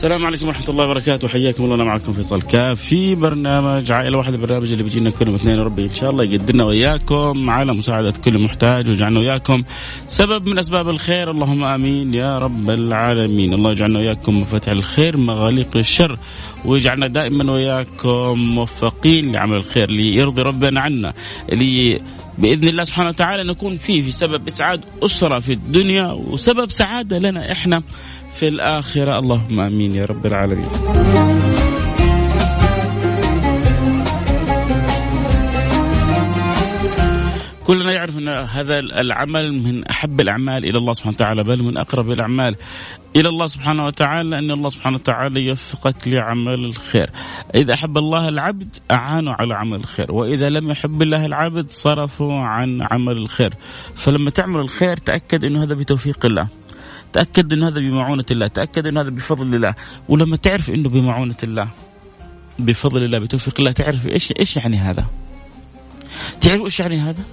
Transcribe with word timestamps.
السلام 0.00 0.26
عليكم 0.26 0.46
ورحمة 0.46 0.68
الله 0.68 0.84
وبركاته. 0.84 1.28
حياكم 1.28 1.64
الله 1.64 1.74
أنا 1.74 1.84
معكم 1.84 2.12
فيصل 2.12 2.42
كاف 2.42 2.80
في 2.80 3.14
برنامج 3.14 3.92
عائلة 3.92 4.18
واحدة 4.18 4.36
البرنامج 4.36 4.70
اللي 4.70 4.82
بيجينا 4.82 5.10
كل 5.10 5.26
يوم 5.26 5.34
اثنين. 5.34 5.58
ربي 5.58 5.82
إن 5.82 5.94
شاء 5.94 6.10
الله 6.10 6.24
يقدرنا 6.24 6.64
وإياكم 6.64 7.50
على 7.50 7.74
مساعدة 7.74 8.14
كل 8.24 8.38
محتاج 8.38 8.88
ويجعلنا 8.88 9.20
وإياكم 9.20 9.62
سبب 10.06 10.46
من 10.46 10.58
أسباب 10.58 10.88
الخير. 10.88 11.30
اللهم 11.30 11.64
آمين 11.64 12.14
يا 12.14 12.38
رب 12.38 12.70
العالمين. 12.70 13.54
الله 13.54 13.70
يجعلنا 13.70 13.98
وإياكم 13.98 14.40
مفاتيح 14.40 14.72
الخير 14.72 15.16
مغاليق 15.16 15.76
الشر 15.76 16.18
ويجعلنا 16.64 17.06
دائما 17.06 17.52
وإياكم 17.52 18.38
موفقين 18.38 19.32
لعمل 19.32 19.56
الخير 19.56 19.88
اللي 19.88 20.16
يرضي 20.16 20.42
ربنا 20.42 20.80
عنا 20.80 21.12
اللي 21.52 22.00
بإذن 22.40 22.68
الله 22.68 22.84
سبحانه 22.84 23.08
وتعالى 23.08 23.44
نكون 23.44 23.76
فيه 23.76 24.02
في 24.02 24.10
سبب 24.10 24.48
إسعاد 24.48 24.84
أسرة 25.02 25.38
في 25.38 25.52
الدنيا 25.52 26.12
وسبب 26.12 26.70
سعادة 26.70 27.18
لنا 27.18 27.52
إحنا 27.52 27.82
في 28.32 28.48
الآخرة. 28.48 29.18
اللهم 29.18 29.60
آمين 29.60 29.94
يا 29.94 30.04
رب 30.04 30.26
العالمين. 30.26 30.68
كلنا 37.70 37.92
يعرف 37.92 38.18
أن 38.18 38.28
هذا 38.28 38.78
العمل 38.78 39.52
من 39.52 39.86
أحب 39.86 40.20
الأعمال 40.20 40.64
إلى 40.64 40.78
الله 40.78 40.92
سبحانه 40.92 41.14
وتعالى 41.14 41.42
بل 41.42 41.62
من 41.62 41.76
أقرب 41.76 42.10
الأعمال 42.10 42.56
إلى 43.16 43.28
الله 43.28 43.46
سبحانه 43.46 43.86
وتعالى 43.86 44.38
أن 44.38 44.50
الله 44.50 44.68
سبحانه 44.68 44.96
وتعالى 44.96 45.40
يوفقك 45.40 46.08
لعمل 46.08 46.64
الخير. 46.64 47.10
إذا 47.54 47.74
أحب 47.74 47.98
الله 47.98 48.28
العبد 48.28 48.76
أعانوا 48.90 49.32
على 49.32 49.54
عمل 49.54 49.78
الخير، 49.78 50.12
وإذا 50.12 50.50
لم 50.50 50.70
يحب 50.70 51.02
الله 51.02 51.26
العبد 51.26 51.70
صرفوا 51.70 52.40
عن 52.40 52.82
عمل 52.90 53.16
الخير. 53.16 53.54
فلما 53.94 54.30
تعمل 54.30 54.60
الخير 54.60 54.96
تأكد 54.96 55.44
إنه 55.44 55.64
هذا 55.64 55.74
بتوفيق 55.74 56.26
الله. 56.26 56.48
تأكد 57.12 57.52
إنه 57.52 57.68
هذا 57.68 57.80
بمعونة 57.80 58.26
الله 58.30 58.46
تأكد 58.46 58.86
إنه 58.86 59.00
هذا 59.00 59.10
بفضل 59.10 59.54
الله 59.54 59.74
ولما 60.08 60.36
تعرف 60.36 60.70
إنه 60.70 60.88
بمعونة 60.88 61.38
الله 61.42 61.68
بفضل 62.58 63.02
الله 63.02 63.18
بتوفيق 63.18 63.54
الله 63.58 63.72
تعرف 63.72 64.06
إيش 64.06 64.32
إيش 64.40 64.56
يعني 64.56 64.76
هذا 64.76 65.06
تعرف 66.40 66.60
إيش 66.60 66.80
يعني 66.80 67.00
هذا 67.00 67.24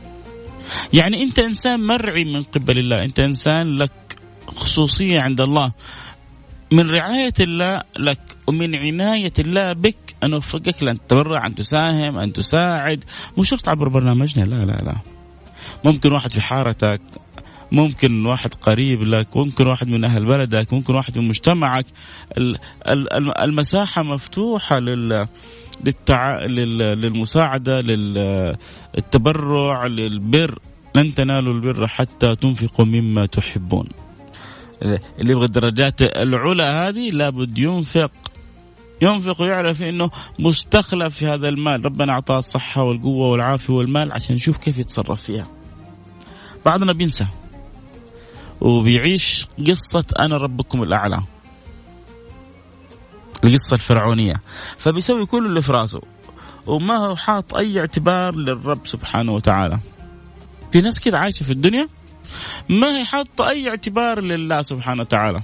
يعني 0.94 1.23
أنت 1.23 1.40
إنسان 1.40 1.80
مرعي 1.80 2.23
من 2.23 2.44
قبل 2.44 2.80
الله. 2.80 3.04
أنت 3.04 3.20
إنسان 3.20 3.78
لك 3.78 3.92
خصوصية 4.48 5.20
عند 5.22 5.42
الله. 5.42 5.72
من 6.72 6.90
رعاية 6.90 7.34
الله 7.40 7.84
لك 8.00 8.20
ومن 8.48 8.76
عناية 8.76 9.34
الله 9.40 9.73
بك 9.73 10.16
أن 10.23 10.34
أوفقك 10.34 10.84
لأن 10.84 10.98
تتبرع 11.08 11.45
أن 11.45 11.56
تساهم 11.56 12.18
أن 12.18 12.34
تساعد. 12.34 13.04
مو 13.38 13.44
شرط 13.44 13.70
عبر 13.70 13.88
برنامجنا 13.88 14.44
لا 14.44 14.66
لا 14.66 14.82
لا. 14.84 14.95
ممكن 15.84 16.12
واحد 16.12 16.30
في 16.30 16.42
حارتك 16.42 17.02
ممكن 17.72 18.26
واحد 18.26 18.54
قريب 18.54 19.04
لك 19.04 19.38
ممكن 19.38 19.68
واحد 19.68 19.88
من 19.88 20.04
أهل 20.04 20.26
بلدك 20.26 20.73
ممكن 20.73 20.95
واحد 20.95 21.20
من 21.20 21.28
مجتمعك. 21.28 21.86
المساحة 23.44 24.04
مفتوحة 24.04 24.80
لل 24.80 25.28
للتع... 25.86 26.45
للمساعدة 26.45 27.82
للتبرع 27.82 29.86
للبر. 29.86 30.60
لن 30.95 31.14
تنالوا 31.14 31.54
البر 31.54 31.88
حتى 31.88 32.36
تنفقوا 32.36 32.86
مما 32.86 33.26
تحبون. 33.26 33.88
اللي 35.22 35.32
يبغى 35.32 35.45
الدرجات 35.45 36.02
العلى 36.02 36.64
هذه 36.64 37.11
لابد 37.11 37.58
ينفق. 37.58 38.11
ينفق 39.02 39.42
ويعرف 39.42 39.82
إنه 39.82 40.10
مستخلف 40.39 41.16
في 41.16 41.28
هذا 41.28 41.49
المال. 41.49 41.86
ربنا 41.86 42.14
أعطاه 42.14 42.38
الصحة 42.38 42.84
والقوة 42.84 43.28
والعافية 43.28 43.73
والمال 43.73 44.14
عشان 44.14 44.36
يشوف 44.36 44.58
كيف 44.58 44.78
يتصرف 44.78 45.22
فيها. 45.22 45.48
بعضنا 46.66 46.94
بينسى. 46.94 47.26
وبيعيش 48.62 49.48
قصة 49.68 50.06
أنا 50.20 50.38
ربكم 50.38 50.84
الأعلى. 50.84 51.23
القصة 53.44 53.73
الفرعونية. 53.73 54.42
فبيسوي 54.78 55.26
كل 55.26 55.45
اللي 55.45 55.62
في 55.62 55.72
راسه. 55.72 56.02
وما 56.67 56.98
هو 56.98 57.16
حاط 57.16 57.56
أي 57.56 57.80
اعتبار 57.80 58.36
للرب 58.36 58.88
سبحانه 58.88 59.34
وتعالى. 59.34 59.80
في 60.72 60.82
ناس 60.82 61.00
كده 61.00 61.20
عايشة 61.20 61.44
في 61.44 61.52
الدنيا 61.52 61.90
ما 62.70 62.98
هي 62.98 63.06
حاطة 63.06 63.50
أي 63.50 63.70
اعتبار 63.70 64.22
لله 64.22 64.62
سبحانه 64.62 65.02
وتعالى. 65.02 65.42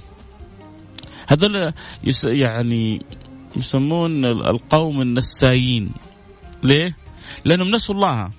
هذول 1.28 1.72
يس 2.04 2.24
يعني 2.24 3.06
يسمون 3.56 4.24
القوم 4.24 5.00
النسايين. 5.00 5.92
ليه؟ 6.62 6.96
لأنهم 7.44 7.70
نسوا 7.70 7.94
الله. 7.94 8.30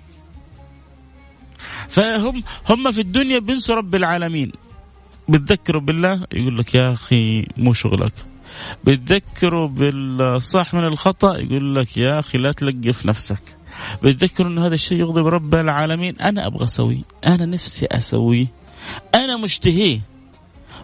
فهم 1.89 2.43
هم 2.69 2.91
في 2.91 3.01
الدنيا 3.01 3.39
بينسوا 3.39 3.75
رب 3.75 3.95
العالمين. 3.95 4.51
بتذكروا 5.29 5.81
بالله؟ 5.81 6.27
يقول 6.33 6.57
لك 6.57 6.75
يا 6.75 6.91
أخي 6.91 7.47
مو 7.57 7.73
شغلك. 7.73 8.13
بتذكروا 8.83 9.67
بالصح 9.67 10.73
من 10.73 10.83
الخطأ؟ 10.83 11.37
يقول 11.37 11.75
لك 11.75 11.97
يا 11.97 12.19
أخي 12.19 12.37
لا 12.37 12.51
تلقف 12.51 13.05
نفسك. 13.05 13.57
بتذكروا 14.03 14.49
إن 14.49 14.59
هذا 14.59 14.73
الشيء 14.73 14.99
يغضب 14.99 15.27
رب 15.27 15.55
العالمين؟ 15.55 16.15
أنا 16.15 16.47
أبغى 16.47 16.65
أسويه. 16.65 17.01
أنا 17.25 17.45
نفسي 17.45 17.85
أسويه. 17.85 18.47
أنا 19.15 19.37
مشتهيه. 19.37 20.01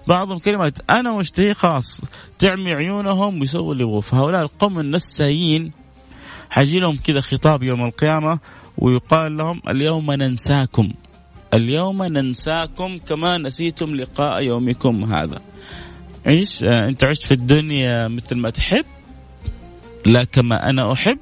بعضهم 0.08 0.40
كلمات 0.40 0.90
أنا 0.90 1.18
مشتهي 1.18 1.54
خاص 1.54 2.02
تعمي 2.40 2.74
عيونهم 2.74 3.40
ويسووا 3.40 3.74
اللي 3.74 3.84
يبغوا 3.84 4.02
فهؤلاء 4.02 4.42
القوم 4.42 4.80
النسايين 4.80 5.72
حيجي 6.50 6.80
لهم 6.80 6.96
كذا 6.96 7.22
خطاب 7.22 7.64
يوم 7.64 7.86
القيامة 7.86 8.40
ويقال 8.78 9.38
لهم 9.38 9.62
اليوم 9.68 10.12
ننساكم. 10.12 10.92
اليوم 11.54 12.04
ننساكم 12.04 12.98
كما 12.98 13.38
نسيتم 13.38 13.96
لقاء 13.96 14.42
يومكم 14.42 15.14
هذا. 15.14 15.42
عيش 16.26 16.64
آه، 16.64 16.88
انت 16.88 17.04
عشت 17.04 17.24
في 17.26 17.32
الدنيا 17.32 18.08
مثل 18.08 18.36
ما 18.38 18.50
تحب 18.50 18.86
لا 20.06 20.24
كما 20.24 20.70
أنا 20.70 20.94
أحب. 20.94 21.20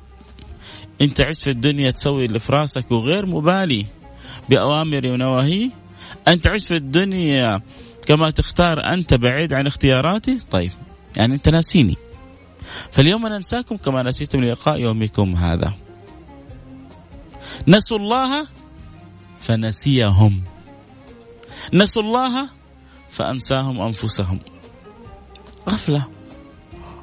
انت 1.02 1.22
عشت 1.22 1.44
في 1.44 1.50
الدنيا 1.50 1.92
تسوي 1.92 2.26
اللي 2.26 2.40
في 2.40 2.52
راسك 2.52 2.92
وغير 2.92 3.26
مبالي 3.26 3.86
باوامري 4.50 5.12
ونواهي. 5.12 5.72
انت 6.28 6.48
عشت 6.48 6.66
في 6.66 6.76
الدنيا 6.76 7.62
كما 8.06 8.30
تختار 8.30 8.94
أنت 8.94 9.14
بعيد 9.14 9.54
عن 9.54 9.68
اختياراتي 9.68 10.40
طيب 10.52 10.72
يعني 11.18 11.36
انت 11.36 11.50
ناسيني. 11.50 11.98
فاليوم 12.92 13.28
ننساكم 13.28 13.78
كما 13.78 14.04
نسيتم 14.04 14.40
لقاء 14.40 14.80
يومكم 14.80 15.36
هذا. 15.36 15.74
نسوا 17.68 17.98
الله 17.98 18.48
فنسيهم. 19.40 20.42
نسوا 21.74 22.04
الله 22.04 22.50
فأنساهم 23.10 23.82
أنفسهم. 23.82 24.40
غفلة. 25.70 26.06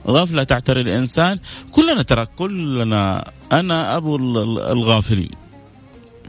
غفلة 0.07 0.45
تعتري 0.45 0.81
الإنسان. 0.81 1.39
كلنا 1.71 2.03
ترى 2.03 2.27
كلنا 2.27 3.31
أنا 3.53 3.97
أبو 3.97 4.17
الغافلين. 4.73 5.31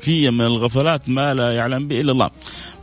في 0.01 0.31
من 0.31 0.41
الغفلات 0.41 1.09
ما 1.09 1.33
لا 1.33 1.51
يعلم 1.51 1.87
به 1.87 2.01
إلا 2.01 2.11
الله. 2.11 2.29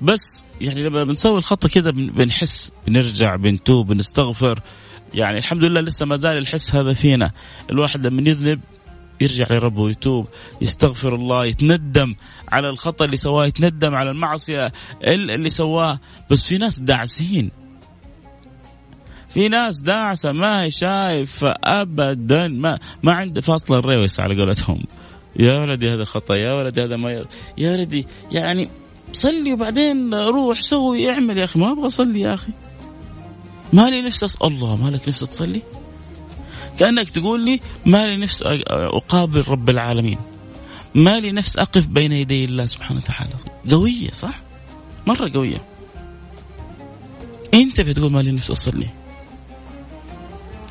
بس 0.02 0.44
يعني 0.60 0.82
لما 0.82 1.04
بنسوي 1.04 1.38
الخطة 1.38 1.68
كذا 1.68 1.90
بنحس 1.90 2.72
بنرجع 2.86 3.36
بنتوب 3.36 3.86
بنستغفر. 3.86 4.60
يعني 5.14 5.38
الحمد 5.38 5.64
لله 5.64 5.80
لسه 5.80 6.06
ما 6.06 6.16
زال 6.16 6.38
الحس 6.38 6.74
هذا 6.74 6.92
فينا. 6.92 7.30
الواحد 7.70 8.06
لما 8.06 8.28
يذنب 8.28 8.60
يرجع 9.20 9.46
لربه 9.50 9.82
ويتوب 9.82 10.26
يستغفر 10.62 11.14
الله 11.14 11.46
يتندم 11.46 12.14
على 12.48 12.68
الخطأ 12.70 13.04
اللي 13.04 13.16
سواه 13.16 13.46
يتندم 13.46 13.94
على 13.94 14.10
المعصية 14.10 14.72
اللي 15.04 15.50
سواه. 15.50 16.00
بس 16.30 16.46
في 16.46 16.58
ناس 16.58 16.80
داعسين. 16.80 17.50
في 19.28 19.48
ناس 19.48 19.80
داعسة 19.80 20.32
ما 20.32 20.62
هي 20.62 20.70
شايفة 20.70 21.54
أبدا. 21.64 22.48
ما 22.48 22.78
ما 23.02 23.12
عنده 23.12 23.40
فاصل 23.40 23.74
الريوس 23.74 24.20
على 24.20 24.40
قولتهم. 24.40 24.84
يا 25.38 25.60
ولدي 25.60 25.94
هذا 25.94 26.04
خطأ 26.04 26.34
يا 26.34 26.54
ولدي 26.54 26.84
هذا 26.84 26.96
ما 26.96 27.24
يا 27.58 27.70
ولدي 27.70 28.06
يعني 28.32 28.68
صلي 29.12 29.52
وبعدين 29.52 30.14
روح 30.14 30.60
سوي 30.60 31.10
اعمل 31.10 31.38
يا 31.38 31.44
أخي. 31.44 31.58
ما 31.58 31.72
أبغى 31.72 31.86
أصلي 31.86 32.20
يا 32.20 32.34
أخي. 32.34 32.52
مالي 33.72 34.08
أسأل 34.08 34.46
الله 34.46 34.76
مالك 34.76 35.08
نفسي 35.08 35.26
تصلي؟ 35.26 35.62
كأنك 36.78 37.10
تقول 37.10 37.44
لي 37.44 37.60
ما 37.86 38.06
لي 38.06 38.16
نفس 38.16 38.42
أقابل 38.68 39.44
رب 39.48 39.70
العالمين. 39.70 40.18
ما 40.94 41.20
لي 41.20 41.32
نفس 41.32 41.58
أقف 41.58 41.86
بين 41.86 42.12
يدي 42.12 42.44
الله 42.44 42.66
سبحانه 42.66 43.00
وتعالى. 43.00 43.34
قوية 43.70 44.10
صح؟ 44.10 44.40
مرة 45.06 45.30
قوية. 45.34 45.64
أنت 47.54 47.80
بتقول 47.80 48.12
ما 48.12 48.20
لي 48.20 48.32
نفس 48.32 48.50
اصلي 48.50 48.88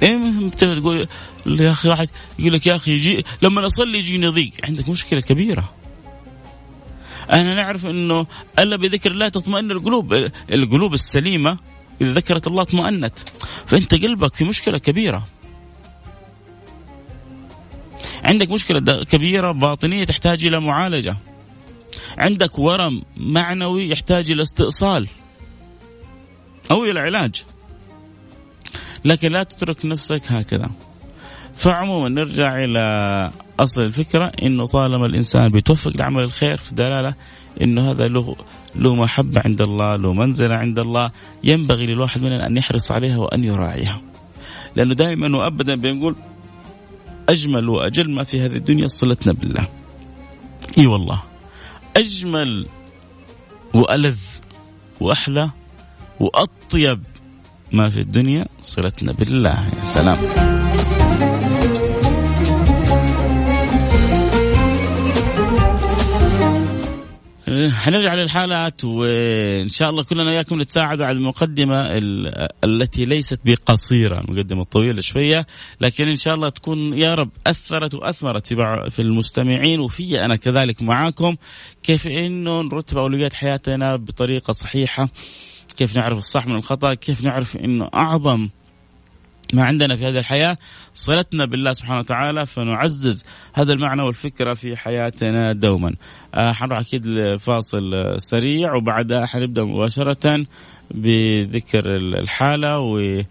إمتى 0.03 0.75
تقول 0.75 1.07
يا 1.45 1.71
أخي 1.71 1.89
واحد 1.89 2.09
يقول 2.39 2.53
لك 2.53 2.67
يا 2.67 2.75
أخي 2.75 2.91
يجي 2.91 3.25
لما 3.41 3.65
أصلي 3.65 3.97
يجيني 3.97 4.27
ضيق. 4.27 4.51
عندك 4.67 4.89
مشكلة 4.89 5.21
كبيرة. 5.21 5.73
أنا 7.31 7.55
نعرف 7.55 7.85
إنه 7.85 8.25
إلا 8.59 8.77
بذكر 8.77 9.11
الله 9.11 9.29
تطمئن 9.29 9.71
القلوب. 9.71 10.13
القلوب 10.53 10.93
السليمة 10.93 11.57
إذا 12.01 12.11
ذكرت 12.11 12.47
الله 12.47 12.61
اطمأنت 12.61 13.19
فأنت 13.65 13.95
قلبك 13.95 14.35
في 14.35 14.43
مشكلة 14.43 14.77
كبيرة. 14.77 15.27
عندك 18.23 18.51
مشكلة 18.51 19.03
كبيرة 19.03 19.51
باطنية 19.51 20.03
تحتاج 20.03 20.45
إلى 20.45 20.59
معالجة. 20.59 21.17
عندك 22.17 22.59
ورم 22.59 23.01
معنوي 23.17 23.89
يحتاج 23.89 24.31
إلى 24.31 24.41
استئصال 24.41 25.07
أو 26.71 26.85
إلى 26.85 26.99
علاج. 26.99 27.43
لكن 29.05 29.31
لا 29.31 29.43
تترك 29.43 29.85
نفسك 29.85 30.21
هكذا. 30.27 30.69
فعموما 31.55 32.09
نرجع 32.09 32.63
إلى 32.63 33.31
أصل 33.59 33.83
الفكرة. 33.83 34.31
إنه 34.43 34.65
طالما 34.65 35.05
الإنسان 35.05 35.43
بيتوفق 35.43 35.91
لعمل 35.97 36.23
الخير 36.23 36.57
في 36.57 36.75
دلاله 36.75 37.15
إنه 37.61 37.91
هذا 37.91 38.07
له 38.07 38.35
له 38.75 38.95
محبة 38.95 39.41
عند 39.45 39.61
الله، 39.61 39.95
له 39.95 40.13
منزلة 40.13 40.55
عند 40.55 40.79
الله، 40.79 41.11
ينبغي 41.43 41.85
للواحد 41.85 42.21
مننا 42.21 42.47
ان 42.47 42.57
يحرص 42.57 42.91
عليها 42.91 43.17
وأن 43.17 43.43
يراعيها. 43.43 44.01
لأنه 44.75 44.93
دائما 44.93 45.37
وابدا 45.37 45.75
بنقول 45.75 46.15
أجمل 47.29 47.69
وأجل 47.69 48.11
ما 48.11 48.23
في 48.23 48.41
هذه 48.41 48.55
الدنيا 48.55 48.87
صلتنا 48.87 49.33
بالله. 49.33 49.67
إي 50.77 50.87
والله. 50.87 51.23
أجمل 51.97 52.65
وألذ 53.73 54.17
وأحلى 55.01 55.49
وأطيب 56.19 57.03
ما 57.71 57.89
في 57.89 57.99
الدنيا 57.99 58.45
صلتنا 58.61 59.11
بالله 59.11 59.69
يا 59.79 59.83
سلام 59.83 60.17
حنرجع 67.71 68.13
للحالات 68.13 68.83
وإن 68.85 69.69
شاء 69.69 69.89
الله 69.89 70.03
كلنا 70.03 70.31
اياكم 70.31 70.61
نتساعدوا 70.61 71.05
على 71.05 71.17
المقدمة 71.17 71.89
التي 72.63 73.05
ليست 73.05 73.39
بقصيرة 73.45 74.19
المقدمة 74.19 74.61
الطويلة 74.61 75.01
شوية 75.01 75.47
لكن 75.81 76.07
إن 76.07 76.17
شاء 76.17 76.33
الله 76.33 76.49
تكون 76.49 76.97
يا 76.97 77.15
رب 77.15 77.29
أثرت 77.47 77.93
وأثمرت 77.93 78.47
في 78.47 78.55
في 78.89 79.01
المستمعين 79.01 79.79
وفي 79.79 80.25
أنا 80.25 80.35
كذلك 80.35 80.81
معاكم. 80.81 81.35
كيف 81.83 82.07
إنه 82.07 82.61
نرتب 82.61 82.97
أولويات 82.97 83.33
حياتنا 83.33 83.95
بطريقة 83.95 84.53
صحيحة؟ 84.53 85.09
كيف 85.77 85.95
نعرف 85.95 86.17
الصح 86.17 86.47
من 86.47 86.55
الخطأ؟ 86.55 86.93
كيف 86.93 87.23
نعرف 87.23 87.57
إنه 87.57 87.89
أعظم 87.93 88.49
ما 89.53 89.63
عندنا 89.63 89.95
في 89.95 90.05
هذه 90.05 90.19
الحياة. 90.19 90.57
صلتنا 90.93 91.45
بالله 91.45 91.73
سبحانه 91.73 91.99
وتعالى 91.99 92.45
فنعزز 92.45 93.25
هذا 93.53 93.73
المعنى 93.73 94.01
والفكرة 94.01 94.53
في 94.53 94.77
حياتنا 94.77 95.53
دوما. 95.53 95.95
آه 96.35 96.51
حنروح 96.51 96.79
أكيد 96.79 97.05
لفاصل 97.05 98.15
سريع 98.17 98.75
وبعدها 98.75 99.25
حنبدأ 99.25 99.63
مباشرة 99.63 100.45
بذكر 100.91 101.95
الحالة 101.95 102.79
و 102.79 103.21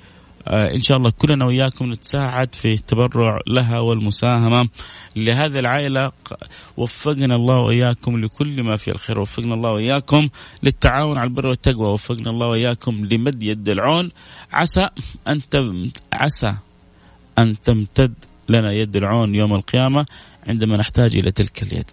إن 0.49 0.83
شاء 0.83 0.97
الله 0.97 1.11
كلنا 1.11 1.45
وياكم 1.45 1.93
نتساعد 1.93 2.55
في 2.55 2.73
التبرع 2.75 3.39
لها 3.47 3.79
والمساهمة 3.79 4.69
لهذه 5.17 5.59
العائلة 5.59 6.13
وفقنا 6.77 7.35
الله 7.35 7.59
وإياكم 7.59 8.21
لكل 8.21 8.63
ما 8.63 8.77
في 8.77 8.89
الخير 8.89 9.19
وفقنا 9.21 9.55
الله 9.55 9.71
وإياكم 9.71 10.29
للتعاون 10.63 11.19
على 11.19 11.29
البر 11.29 11.47
والتقوى 11.47 11.89
وفقنا 11.89 12.31
الله 12.31 12.47
وإياكم 12.49 13.05
لمد 13.05 13.43
يد 13.43 13.69
العون 13.69 14.11
عسى 14.53 14.89
أن 15.29 15.41
عسى 16.13 16.55
أن 17.39 17.61
تمتد 17.61 18.15
لنا 18.49 18.73
يد 18.73 18.97
العون 18.97 19.35
يوم 19.35 19.55
القيامة 19.55 20.07
عندما 20.49 20.77
نحتاج 20.77 21.17
إلى 21.17 21.31
تلك 21.31 21.63
اليد. 21.63 21.91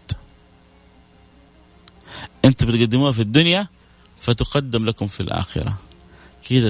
انت 2.46 2.64
بتقدموها 2.66 3.12
في 3.12 3.22
الدنيا 3.22 3.68
فتقدم 4.20 4.86
لكم 4.86 5.08
في 5.08 5.22
الآخرة. 5.22 5.89
كذا 6.50 6.70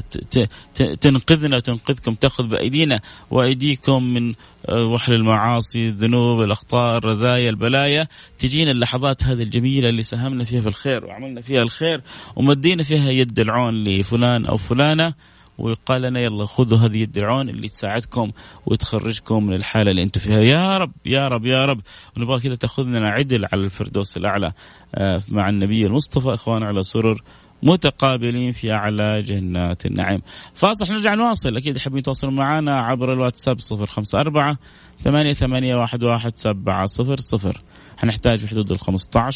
تنقذنا 1.02 1.56
وتنقذكم 1.56 2.14
تأخذ 2.14 2.48
بأيدينا 2.48 3.00
وأيديكم 3.32 4.04
من 4.04 4.34
آه، 4.70 4.86
وحل 4.86 5.14
المعاصي 5.14 5.88
الذنوب 5.88 6.42
الأخطاء 6.42 6.98
الرزايا 6.98 7.50
البلايا. 7.50 8.08
تجينا 8.40 8.72
اللحظات 8.72 9.24
هذه 9.24 9.42
الجميلة 9.42 9.90
اللي 9.90 10.04
ساهمنا 10.04 10.44
فيها 10.44 10.62
في 10.62 10.68
الخير 10.68 11.06
وعملنا 11.06 11.42
فيها 11.42 11.62
الخير 11.62 12.02
ومدينا 12.36 12.84
فيها 12.84 13.10
يد 13.10 13.40
العون 13.40 13.84
لفلان 13.84 14.46
أو 14.46 14.58
فلانة. 14.58 15.14
ويقال 15.58 16.02
لنا 16.02 16.20
يلا 16.20 16.46
خذوا 16.46 16.78
هذه 16.78 16.98
يد 16.98 17.18
العون 17.18 17.50
اللي 17.50 17.68
تساعدكم 17.68 18.32
وتخرجكم 18.66 19.46
من 19.46 19.54
الحالة 19.54 19.92
اللي 19.92 20.04
أنتم 20.04 20.22
فيها. 20.22 20.40
يا 20.40 20.78
رب 20.78 20.92
يا 21.06 21.28
رب 21.28 21.46
يا 21.46 21.66
رب. 21.66 21.82
ونبغى 22.18 22.40
كذا 22.40 22.56
تأخذنا 22.56 23.10
عدل 23.10 23.46
على 23.54 23.64
الفردوس 23.64 24.18
الأعلى 24.18 24.52
آه، 24.96 25.22
مع 25.30 25.50
النبي 25.50 25.82
المصطفى 25.82 26.34
إخوان 26.34 26.64
على 26.64 26.84
سرر. 26.84 27.22
متقابلين 27.64 28.52
في 28.52 28.72
أعلى 28.72 29.22
جنات 29.22 29.86
النعيم. 29.86 30.22
فاصل 30.54 30.94
نرجع 30.94 31.14
نواصل. 31.14 31.58
أكيد 31.58 31.78
حابين 31.78 32.04
تواصلوا 32.04 32.34
معنا 32.34 32.80
عبر 32.80 33.14
الواتساب 33.14 33.60
صفر 33.60 33.86
خمسة 33.86 34.20
أربعة 34.20 34.58
ثمانية 35.02 35.34
ثمانية 35.34 35.76
واحد 35.76 36.04
واحد 36.04 36.38
سبعة 36.38 36.86
صفر 36.86 37.20
صفر. 37.20 37.62
حنحتاج 37.98 38.40
في 38.40 38.48
حدود 38.48 38.72
ال 38.72 38.80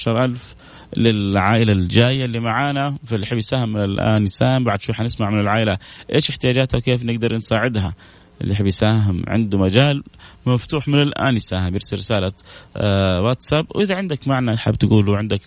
ألف 0.08 0.56
للعائلة 0.98 1.74
الجاية 1.74 2.25
اللي 2.25 2.40
معانا. 2.40 2.98
فاللي 3.06 3.25
يحب 3.25 3.38
يساهم 3.38 3.78
الآن 3.78 4.24
يساهم. 4.24 4.64
بعد 4.64 4.81
شوي 4.81 4.96
حنسمع 4.96 5.30
من 5.30 5.40
العائلة 5.40 5.78
إيش 6.14 6.30
احتياجاتها 6.30 6.78
وكيف 6.78 7.04
نقدر 7.04 7.36
نساعدها. 7.36 7.94
اللي 8.44 8.54
يحب 8.54 8.66
يساهم 8.66 9.24
عنده 9.28 9.57
مجال 9.57 10.04
مفتوح 10.45 10.88
من 10.88 11.01
الآن 11.01 11.36
يساهم 11.36 11.74
يرسل 11.74 11.98
رسالة 11.98 12.31
آه 12.78 13.22
واتساب. 13.22 13.66
وإذا 13.75 13.95
عندك 13.95 14.28
معنى 14.28 14.57
حاب 14.57 14.75
تقوله 14.75 15.18
عندك 15.18 15.42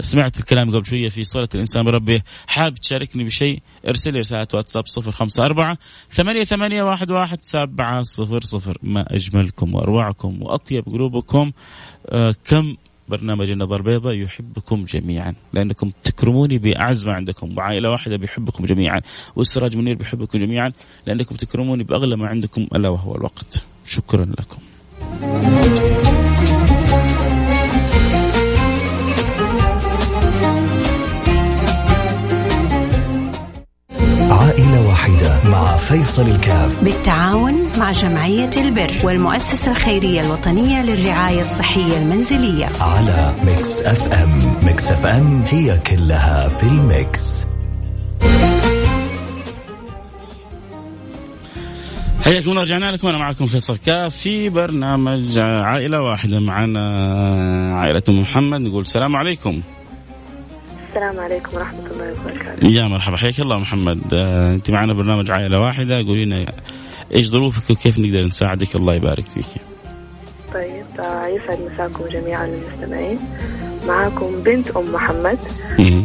سمعت 0.00 0.40
الكلام 0.40 0.70
قبل 0.76 0.86
شوية 0.86 1.08
في 1.08 1.24
صله 1.24 1.48
الإنسان 1.54 1.84
بربه 1.84 2.22
حاب 2.46 2.74
تشاركني 2.74 3.24
بشيء 3.24 3.62
ارسل 3.88 4.12
لي 4.12 4.18
رسالة 4.20 4.48
واتساب 4.54 4.84
054 4.98 5.76
ثمانية 6.10 6.44
ثمانية 6.44 6.82
واحد 6.82 7.10
واحد 7.10 7.38
سبعة 7.42 8.02
صفر 8.02 8.40
صفر. 8.40 8.78
ما 8.82 9.04
أجملكم 9.08 9.74
وأروعكم 9.74 10.42
وأطيب 10.42 10.84
قلوبكم 10.86 11.52
آه 12.08 12.34
كم 12.44 12.76
برنامج 13.10 13.50
النظر 13.50 13.82
بيضاء 13.82 14.14
يحبكم 14.14 14.84
جميعا 14.84 15.34
لأنكم 15.52 15.92
تكرموني 16.04 16.58
بأعز 16.58 17.06
ما 17.06 17.12
عندكم 17.12 17.58
وعائلة 17.58 17.90
واحدة 17.90 18.16
بيحبكم 18.16 18.64
جميعا 18.64 18.98
والسراج 19.36 19.76
منير 19.76 19.94
بيحبكم 19.94 20.38
جميعا 20.38 20.72
لأنكم 21.06 21.34
تكرموني 21.34 21.84
بأغلى 21.84 22.16
ما 22.16 22.26
عندكم 22.26 22.66
ألا 22.74 22.88
وهو 22.88 23.16
الوقت. 23.16 23.64
شكرا 23.84 24.24
لكم. 24.24 24.58
مع 35.50 35.76
فيصل 35.76 36.26
الكاف. 36.28 36.84
بالتعاون 36.84 37.68
مع 37.78 37.92
جمعية 37.92 38.50
البر 38.56 38.92
والمؤسسة 39.04 39.70
الخيرية 39.70 40.20
الوطنية 40.20 40.82
للرعاية 40.82 41.40
الصحية 41.40 41.96
المنزلية. 41.96 42.66
على 42.80 43.34
Mix 43.44 43.82
FM. 43.82 44.38
Mix 44.62 44.90
FM 44.90 45.42
هي 45.48 45.78
كلها 45.78 46.48
في 46.48 46.62
ال 46.62 46.79
mix. 46.79 47.46
حياكم 52.24 52.50
الله 52.50 52.62
رجعنا 52.62 52.92
لكم. 52.92 53.08
أنا 53.08 53.18
معكم 53.18 53.46
فيصل 53.46 53.76
كاف 53.86 54.16
في 54.16 54.48
برنامج 54.48 55.38
عائلة 55.38 56.02
واحدة 56.02 56.40
معنا. 56.40 56.80
عائلة 57.76 58.02
محمد 58.08 58.60
نقول 58.60 58.80
السلام 58.80 59.16
عليكم. 59.16 59.60
السلام 60.90 61.20
عليكم 61.20 61.56
ورحمة 61.56 61.86
الله 61.90 62.12
وبركاته. 62.20 62.66
يا 62.66 62.88
مرحبا 62.88 63.16
حياك 63.16 63.40
الله 63.40 63.58
محمد. 63.58 64.14
آه، 64.14 64.54
أنت 64.54 64.70
معنا 64.70 64.92
برنامج 64.92 65.30
عائلة 65.30 65.60
واحدة. 65.60 65.96
قولي 65.96 66.24
لنا 66.24 66.46
إيش 67.14 67.26
ظروفك 67.26 67.70
وكيف 67.70 67.98
نقدر 67.98 68.24
نساعدك؟ 68.24 68.76
الله 68.76 68.94
يبارك 68.94 69.24
فيك. 69.34 69.62
طيب 70.54 71.00
آه، 71.00 71.26
يسعد 71.26 71.58
مساكم 71.72 72.04
جميعا 72.08 72.46
المستمعين. 72.46 73.18
معاكم 73.88 74.42
بنت 74.42 74.70
أم 74.70 74.92
محمد. 74.92 75.38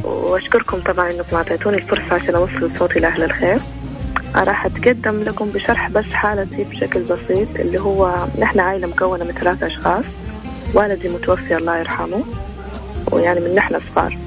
وأشكركم 0.03 0.79
طبعا 0.81 1.11
أنكم 1.11 1.35
أعطيتوني 1.35 1.77
الفرصة 1.77 2.13
عشان 2.13 2.35
أوصل 2.35 2.77
صوتي 2.77 2.99
لأهل 2.99 3.23
الخير. 3.23 3.59
راح 4.35 4.65
أتقدم 4.65 5.23
لكم 5.23 5.45
بشرح 5.45 5.89
بس 5.89 6.13
حالتي 6.13 6.63
بشكل 6.63 7.03
بسيط 7.03 7.59
اللي 7.59 7.79
هو 7.79 8.27
نحن 8.39 8.59
عائلة 8.59 8.87
مكونة 8.87 9.23
من 9.23 9.31
ثلاثة 9.31 9.67
أشخاص. 9.67 10.05
والدي 10.73 11.07
متوفي 11.07 11.57
الله 11.57 11.77
يرحمه. 11.77 12.23
ويعني 13.11 13.39
من 13.39 13.55
نحن 13.55 13.79
صغار 13.95 14.17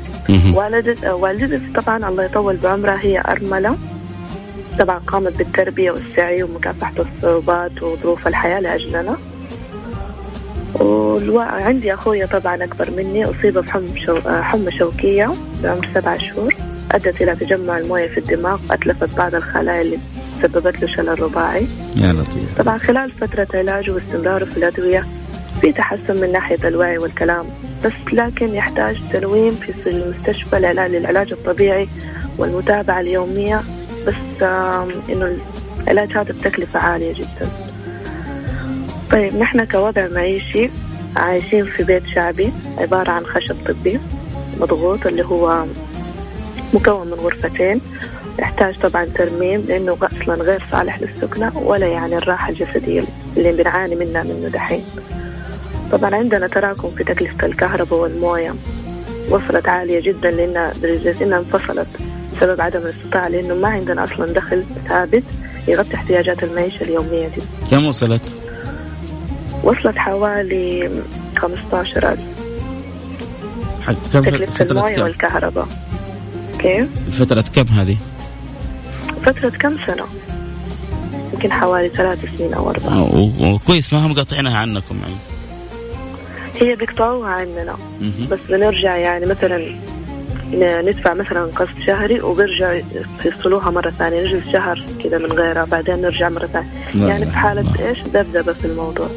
والدتي 1.04 1.73
طبعا 1.80 2.08
الله 2.08 2.25
يطول 2.25 2.56
بعمرها 2.56 2.99
هي 3.00 3.23
أرملة. 3.28 3.76
طبعا 4.78 4.99
قامت 4.99 5.38
بالتربية 5.38 5.90
والسعي 5.90 6.42
ومكافحة 6.42 6.92
الصعوبات 6.99 7.82
وظروف 7.82 8.28
الحياة 8.28 8.61
لأجلنا. 8.61 9.16
وعندي 10.80 11.94
أخويا 11.94 12.26
طبعا 12.26 12.64
أكبر 12.64 12.90
مني 12.97 13.25
أصيب 13.25 13.58
بحمى 13.58 14.00
شو... 14.06 14.20
حمى 14.26 14.73
شوكية 14.73 15.32
بعمر 15.62 15.88
سبعة 15.94 16.16
شهور. 16.16 16.54
أدت 16.92 17.23
إلى 17.23 17.37
تجمع 17.37 17.78
الموية 17.78 18.08
في 18.08 18.18
الدماغ 18.18 18.61
وأتلفت 18.70 19.16
بعض 19.16 19.35
الخلايا 19.35 19.82
اللي 19.82 19.99
سببت 20.42 20.82
له 20.82 20.88
شلل 20.88 21.23
رباعي. 21.23 21.66
يا 21.97 22.12
لطيف. 22.12 22.58
طبعا 22.58 22.78
خلال 22.78 23.11
فترة 23.11 23.49
علاجه 23.54 23.90
واستمراره 23.90 24.44
في 24.44 24.56
الأدوية 24.56 25.06
في 25.60 25.72
تحسن 25.72 26.20
من 26.20 26.32
ناحية 26.32 26.68
الوعي 26.68 26.98
والكلام 26.98 27.46
بس 27.84 27.92
لكن 28.12 28.54
يحتاج 28.54 29.00
تنويم 29.12 29.54
في 29.54 29.90
المستشفى 29.90 30.58
للعلاج 30.58 31.32
الطبيعي 31.32 31.88
والمتابعة 32.38 33.00
اليومية 33.00 33.62
بس 34.06 34.42
إنه 35.08 35.36
العلاج 35.80 36.12
هذا 36.12 36.32
بتكلفة 36.32 36.80
عالية 36.80 37.12
جدا. 37.12 37.50
طيب 39.10 39.36
نحن 39.36 39.64
كوضع 39.64 40.08
معيشي 40.08 40.70
عايشين 41.16 41.64
في 41.64 41.82
بيت 41.82 42.06
شعبي 42.06 42.52
عبارة 42.78 43.10
عن 43.10 43.26
خشب 43.26 43.56
طبي 43.66 44.00
مضغوط 44.60 45.06
اللي 45.06 45.24
هو 45.24 45.64
مكون 46.74 47.06
من 47.06 47.12
غرفتين. 47.12 47.80
يحتاج 48.38 48.78
طبعا 48.78 49.04
ترميم 49.04 49.64
لأنه 49.68 49.96
أصلا 50.02 50.34
غير 50.34 50.64
صالح 50.72 51.00
للسكنة 51.00 51.58
ولا 51.58 51.86
يعني 51.86 52.16
الراحة 52.16 52.50
الجسدية 52.50 53.02
اللي 53.36 53.52
بنعاني 53.52 53.94
منها 53.94 54.22
منه 54.22 54.48
دحين. 54.48 54.84
طبعا 55.92 56.14
عندنا 56.14 56.47
تراكم 56.47 56.90
في 56.90 57.04
تكلفة 57.04 57.47
الكهرباء 57.47 57.99
والموية 57.99 58.54
وصلت 59.30 59.68
عالية 59.68 60.00
جدا 60.00 60.30
لأن 60.30 60.73
درجة 60.83 61.25
إنها 61.25 61.38
انفصلت 61.38 61.87
بسبب 62.37 62.61
عدم 62.61 62.80
الاستطاعة 62.80 63.28
لأنه 63.28 63.54
ما 63.54 63.68
عندنا 63.68 64.04
أصلا 64.04 64.33
دخل 64.33 64.64
ثابت 64.88 65.23
يغطي 65.68 65.95
احتياجات 65.95 66.42
المعيشة 66.42 66.83
اليومية 66.83 67.28
دي 67.28 67.42
كم 67.71 67.85
وصلت؟ 67.87 68.23
وصلت 69.64 69.99
حوالي 69.99 70.90
15000 71.38 72.18
كم 74.12 74.25
تكلفة 74.25 74.64
الموية 74.64 75.02
والكهرباء 75.02 75.68
كيف؟ 76.59 76.88
فترة 77.12 77.45
كم 77.54 77.66
هذه؟ 77.66 77.97
فترة 79.23 79.49
كم 79.50 79.76
سنة؟ 79.87 80.04
يمكن 81.33 81.52
حوالي 81.52 81.88
ثلاث 81.88 82.18
سنين 82.37 82.54
أو 82.54 82.71
أربعة 82.71 83.16
وكويس 83.40 83.92
ما 83.92 84.07
هم 84.07 84.14
قاطعينها 84.14 84.59
عنكم 84.59 84.99
يعني 85.02 85.38
هي 86.60 86.74
بيقطعوها 86.74 87.30
عننا 87.30 87.76
بس 88.30 88.38
بنرجع 88.48 88.96
يعني 88.96 89.26
مثلا 89.26 89.74
ندفع 90.54 91.14
مثلا 91.14 91.44
قسط 91.44 91.78
شهري 91.86 92.20
وبيرجع 92.20 92.80
يفصلوها 93.24 93.70
مرة 93.70 93.90
ثانية 93.90 94.22
نجلس 94.22 94.52
شهر 94.52 94.84
كذا 95.04 95.18
من 95.18 95.32
غيرها 95.32 95.64
بعدين 95.64 96.00
نرجع 96.00 96.28
مرة 96.28 96.46
ثانية. 96.46 97.08
يعني 97.08 97.26
في 97.26 97.36
حالة 97.36 97.88
إيش؟ 97.88 97.98
ذبذبة 98.02 98.52
في 98.52 98.64
الموضوع. 98.64 99.08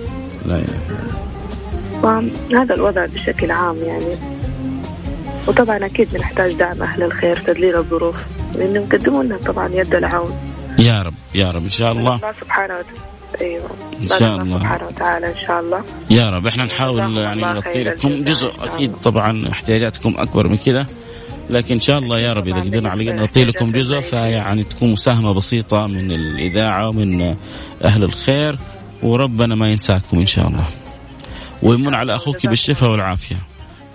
لا 0.46 0.64
يعني. 2.04 2.32
هذا 2.54 2.76
الوضع 2.76 3.06
بشكل 3.06 3.52
عام 3.52 3.78
يعني. 3.78 4.18
وطبعا 5.48 5.86
أكيد 5.86 6.14
بنحتاج 6.14 6.54
دعم 6.54 6.82
أهل 6.82 7.04
الخير 7.04 7.36
تدليل 7.36 7.76
الظروف. 7.76 8.16
لأنهم 8.56 8.84
يقدموا 8.84 9.24
لنا 9.24 9.38
طبعا 9.38 9.70
يد 9.74 9.96
العون. 9.96 10.40
يا 10.80 11.02
رب 11.02 11.14
يا 11.36 11.52
رب 11.52 11.64
إن 11.64 11.70
شاء 11.70 11.92
الله. 11.92 12.16
الله 12.16 12.32
سبحانه 12.42 12.74
وتعالى. 12.74 13.00
أيوه. 13.42 13.70
إن 14.02 14.08
شاء 14.08 14.36
الله 14.36 14.60
سبحانه 14.60 14.88
وتعالى 14.88 15.28
إن 15.28 15.48
شاء 15.48 15.60
الله. 15.60 15.84
يا 16.10 16.30
رب. 16.30 16.48
إحنا 16.48 16.66
نحاول 16.66 17.18
يعني 17.18 17.42
نغطي 17.42 17.80
لكم 17.80 18.24
جزء 18.24 18.54
أكيد 18.60 18.94
طبعا 18.94 19.50
احتياجاتكم 19.52 20.16
أكبر 20.18 20.48
من 20.48 20.58
كذا. 20.58 20.88
لكن 21.50 21.74
إن 21.74 21.80
شاء 21.80 21.98
الله 21.98 22.20
يا 22.20 22.34
رب 22.34 22.48
إذا 22.48 22.60
قدرنا 22.60 22.90
على 22.90 23.06
نغطي 23.06 23.44
لكم 23.44 23.72
جزء 23.72 24.00
فيعني 24.00 24.64
تكون 24.64 24.92
مساهمة 24.92 25.34
بسيطة 25.34 25.88
من 25.88 26.12
الإذاعة 26.12 26.90
ومن 26.90 27.36
أهل 27.84 28.04
الخير. 28.04 28.58
وربنا 29.04 29.56
ما 29.56 29.70
ينساكم 29.70 30.20
إن 30.20 30.26
شاء 30.26 30.48
الله. 30.48 30.68
ويمن 31.64 31.96
على 31.96 32.16
أخوك 32.16 32.48
بالشفاء 32.48 32.92
والعافية. 32.92 33.38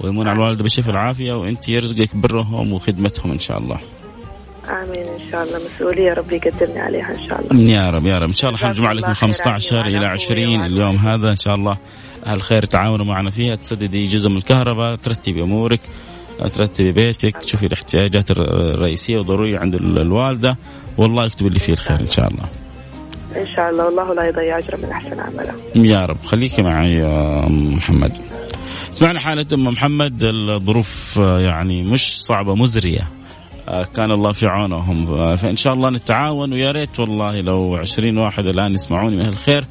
ويمن 0.01 0.29
على 0.29 0.37
الوالده 0.37 0.63
بالشفاء 0.63 0.89
والعافية. 0.89 1.33
وأنت 1.33 1.69
يرزقك 1.69 2.17
برهم 2.17 2.73
وخدمتهم 2.73 3.33
إن 3.33 3.39
شاء 3.39 3.59
الله. 3.59 3.79
آمين 4.71 5.09
إن 5.09 5.31
شاء 5.31 5.43
الله. 5.43 5.59
مسؤولية 5.67 6.13
ربي 6.13 6.35
يقدرني 6.37 6.79
عليها 6.79 7.09
إن 7.09 7.29
شاء 7.29 7.41
الله. 7.41 7.63
يا 7.71 7.91
رب 7.91 8.07
يا 8.07 8.19
رب. 8.19 8.29
إن 8.29 8.35
شاء 8.35 8.51
الله 8.51 8.61
حنجمع 8.61 8.93
لك 8.93 9.09
من 9.09 9.15
15 9.15 9.87
إلى 9.87 10.07
20 10.07 10.65
اليوم 10.65 10.97
هذا. 10.97 11.31
إن 11.31 11.37
شاء 11.37 11.55
الله 11.55 11.79
الخير 12.29 12.65
تعاونوا 12.65 13.07
معنا 13.07 13.31
فيها. 13.31 13.55
تسددي 13.57 14.05
جزء 14.05 14.29
من 14.29 14.37
الكهرباء 14.37 14.97
ترتبي 14.97 15.43
أمورك 15.43 15.81
ترتبي 16.39 16.93
بيتك 16.93 17.37
تشوفي 17.37 17.67
الاحتياجات 17.67 18.31
الرئيسية 18.31 19.19
وضروريه 19.19 19.59
عند 19.59 19.75
الوالدة. 19.75 20.57
والله 20.99 21.27
يكتب 21.27 21.47
اللي 21.47 21.59
فيه 21.59 21.73
الخير 21.73 22.01
إن 22.01 22.11
شاء 22.11 22.29
الله. 22.29 22.45
إن 23.37 23.47
شاء 23.57 23.71
الله. 23.71 23.85
والله 23.85 24.15
لا 24.15 24.29
يضيع 24.29 24.59
أجر 24.59 24.77
من 24.77 24.91
أحسن 24.91 25.21
عمله. 25.21 25.55
يا 25.75 26.07
رب. 26.07 26.17
خليكي 26.25 26.63
معي 26.63 26.93
يا 26.93 27.47
محمد. 27.49 28.13
اسمعنا 28.91 29.21
حالة 29.21 29.47
أم 29.53 29.65
محمد. 29.65 30.25
الظروف 30.25 31.17
يعني 31.17 31.83
مش 31.83 32.23
صعبة 32.23 32.55
مزرية. 32.55 33.09
كان 33.95 34.13
الله 34.13 34.33
في 34.33 34.47
عونهم. 34.47 35.37
فإن 35.37 35.57
شاء 35.57 35.73
الله 35.73 35.91
نتعاون 35.91 36.53
ويا 36.53 36.73
ريت 36.73 37.01
والله 37.01 37.41
لو 37.41 37.77
20 37.77 38.19
واحد 38.19 38.47
الآن 38.47 38.75
يسمعوني 38.75 39.17
من 39.17 39.27
الخير. 39.27 39.65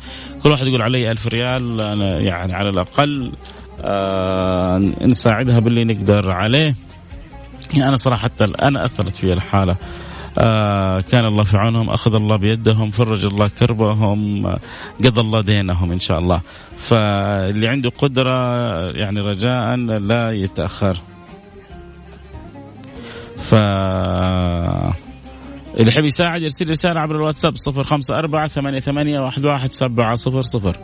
كل 0.44 0.52
واحد 0.52 0.68
يقول 0.68 0.82
علي 0.82 1.12
ألف 1.12 1.28
ريال 1.28 1.82
أنا 1.82 2.20
يعني 2.20 2.54
على 2.54 2.70
الأقل 2.70 3.32
آه 3.82 4.78
نساعدها 5.02 5.60
باللي 5.60 5.84
نقدر 5.84 6.32
عليه. 6.32 6.75
يعني 7.74 7.88
أنا 7.88 7.96
صراحة 7.96 8.32
أنا 8.62 8.86
أثرت 8.86 9.16
في 9.16 9.34
الحالة. 9.34 9.75
آه 10.38 11.02
كان 11.12 11.25
الله 11.25 11.44
في 11.44 11.58
عونهم 11.58 11.90
أخذ 11.90 12.16
الله 12.16 12.36
بيدهم 12.36 12.92
فرج 12.92 13.25
الله 13.25 13.48
كربهم 13.60 14.46
قضى 15.04 15.22
الله 15.22 15.42
دينهم 15.42 15.92
إن 15.92 16.00
شاء 16.00 16.20
الله. 16.20 16.42
فاللي 16.78 17.68
عنده 17.68 17.90
قدرة 17.90 18.32
يعني 18.92 19.22
رجاء 19.22 19.75
لا 20.00 20.32
يتأخر. 20.32 20.98
ف 23.46 23.56
اللي 25.80 25.92
يحب 25.92 26.06
يساعد 26.06 26.42
يرسل 26.42 26.70
رسالة 26.70 27.00
عبر 27.00 27.16
الواتساب 27.16 27.56
صفر 27.56 27.84
خمسة 27.84 28.18
أربعة 28.18 28.48
ثمانية 28.48 28.80
ثمانية 28.80 29.20
واحد 29.20 29.46
واحد 29.46 29.72
سبعة 29.72 30.16
صفر 30.16 30.42
صفر 30.42 30.78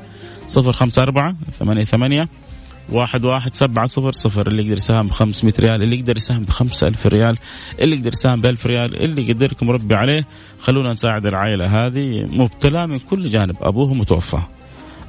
صفر 0.47 0.73
خمسة 0.73 1.03
أربعة 1.03 1.35
ثمانية 1.59 1.83
ثمانية 1.83 2.29
واحد 2.89 3.25
واحد 3.25 3.53
سبعة 3.55 3.85
صفر 3.85 4.11
صفر 4.11 4.47
اللي 4.47 4.63
يقدر 4.63 4.77
يساهم 4.77 5.07
بخمسمائة 5.07 5.53
ريال 5.59 5.83
اللي 5.83 5.99
يقدر 5.99 6.17
يساهم 6.17 6.43
بخمسة 6.43 6.87
ألف 6.87 7.07
ريال 7.07 7.37
اللي 7.79 7.95
يقدر 7.95 8.11
يساهم 8.13 8.41
بألف 8.41 8.65
ريال 8.65 9.03
اللي 9.03 9.29
يقدركم 9.29 9.69
ربي 9.71 9.95
عليه. 9.95 10.27
خلونا 10.61 10.91
نساعد 10.91 11.25
العائلة 11.25 11.85
هذه 11.85 12.25
مبتلى 12.31 12.87
من 12.87 12.99
كل 12.99 13.29
جانب 13.29 13.55
أبوه 13.61 13.93
متوفى. 13.93 14.41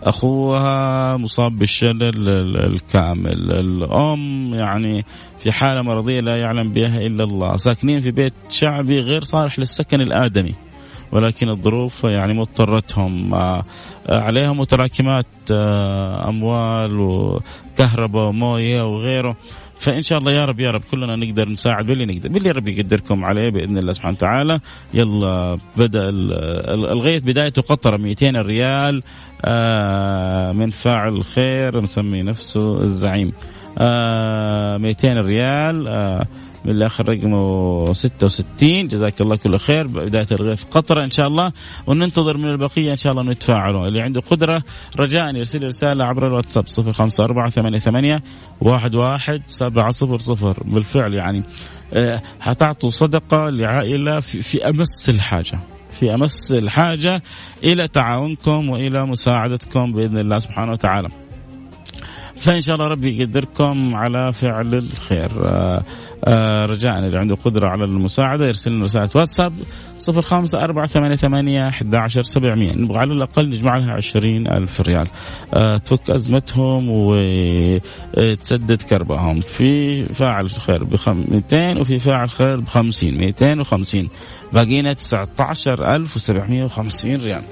أخوها 0.02 1.16
مصاب 1.16 1.58
بالشلل 1.58 2.28
الكامل. 2.56 3.52
الأم 3.52 4.54
يعني 4.54 5.04
في 5.38 5.52
حالة 5.52 5.82
مرضية 5.82 6.20
لا 6.20 6.36
يعلم 6.36 6.72
بها 6.72 6.98
إلا 6.98 7.24
الله. 7.24 7.56
ساكنين 7.56 8.00
في 8.00 8.10
بيت 8.10 8.34
شعبي 8.48 9.00
غير 9.00 9.24
صالح 9.24 9.58
للسكن 9.58 10.00
الآدمي 10.00 10.54
ولكن 11.12 11.48
الظروف 11.48 12.04
يعني 12.04 12.34
مضطرتهم. 12.34 13.34
آه، 13.34 13.64
عليها 14.08 14.52
متراكمات 14.52 15.26
آه، 15.50 16.28
أموال 16.28 17.00
وكهرباء 17.00 18.28
وموية 18.28 18.82
وغيره. 18.82 19.36
فإن 19.82 20.02
شاء 20.02 20.18
الله 20.18 20.32
يا 20.32 20.44
رب 20.44 20.60
يا 20.60 20.70
رب 20.70 20.82
كلنا 20.90 21.16
نقدر 21.16 21.48
نساعد 21.48 21.86
باللي 21.86 22.06
نقدر 22.06 22.28
باللي 22.28 22.50
رب 22.50 22.68
يقدركم 22.68 23.24
عليه 23.24 23.50
بإذن 23.50 23.78
الله 23.78 23.92
سبحانه 23.92 24.16
وتعالى. 24.16 24.60
يلا 24.94 25.58
بدأ 25.76 26.08
الغيث 26.92 27.22
بدايته 27.22 27.62
قطره 27.62 27.96
200 27.96 28.42
ريال 28.42 29.02
آه، 29.44 30.52
من 30.52 30.70
فاعل 30.70 31.12
الخير 31.12 31.80
مسمي 31.80 32.22
نفسه 32.22 32.82
الزعيم. 32.82 33.32
200 33.76 35.20
ريال 35.20 35.88
من 36.64 36.70
اللي 36.70 36.86
آخر 36.86 37.08
رقمه 37.08 37.92
66 37.92 38.88
جزاك 38.88 39.20
الله 39.20 39.36
كل 39.36 39.58
خير. 39.58 39.86
بداية 39.86 40.26
الغيث 40.32 40.64
قطرة 40.64 41.04
إن 41.04 41.10
شاء 41.10 41.26
الله. 41.26 41.52
وننتظر 41.86 42.36
من 42.36 42.50
البقية 42.50 42.92
إن 42.92 42.96
شاء 42.96 43.12
الله 43.12 43.22
إنه 43.22 43.30
يتفاعلوا 43.30 43.88
اللي 43.88 44.00
عنده 44.00 44.20
قدرة 44.20 44.62
رجاء 44.98 45.34
يرسل 45.36 45.66
رسالة 45.66 46.04
عبر 46.04 46.26
الواتساب 46.26 46.64
054 46.78 47.78
88 47.78 48.20
11700 48.62 50.54
بالفعل 50.64 51.14
يعني 51.14 51.42
آه، 51.94 52.22
حتعطوا 52.40 52.90
صدقة 52.90 53.48
لعائلة 53.48 54.20
في, 54.20 54.42
في 54.42 54.68
أمس 54.68 55.10
الحاجة. 55.10 55.58
في 55.92 56.14
أمس 56.14 56.52
الحاجة. 56.52 57.22
إلى 57.64 57.88
تعاونكم 57.88 58.70
وإلى 58.70 59.06
مساعدتكم 59.06 59.92
بإذن 59.92 60.18
الله 60.18 60.38
سبحانه 60.38 60.72
وتعالى. 60.72 61.21
فإن 62.42 62.60
شاء 62.60 62.74
الله 62.74 62.88
ربي 62.88 63.20
يقدركم 63.20 63.94
على 63.94 64.32
فعل 64.32 64.74
الخير. 64.74 65.30
آه، 65.44 65.82
آه، 66.24 66.66
رجاء 66.66 66.98
اللي 66.98 67.18
عنده 67.18 67.34
قدرة 67.34 67.68
على 67.68 67.84
المساعدة 67.84 68.46
يرسل 68.46 68.72
لنا 68.72 68.84
رسالة 68.84 69.10
واتساب 69.14 69.52
05488 69.98 71.62
11700 71.62 72.78
نبغى 72.78 72.98
على 72.98 73.12
الأقل 73.12 73.48
نجمع 73.48 73.76
لها 73.76 73.92
20000 73.92 74.80
ريال. 74.80 75.06
آه، 75.54 75.76
تفك 75.76 76.10
أزمتهم 76.10 76.86
وتسدد 76.90 78.82
كربهم. 78.82 79.40
في 79.40 80.04
فاعل 80.04 80.50
خير 80.50 80.84
ب 80.84 80.96
200 81.06 81.80
وفي 81.80 81.98
فاعل 81.98 82.30
خير 82.30 82.60
ب 82.60 82.68
50 82.68 83.14
250 83.14 84.08
باقينا 84.52 84.92
19750 84.92 87.16
ريال. 87.16 87.42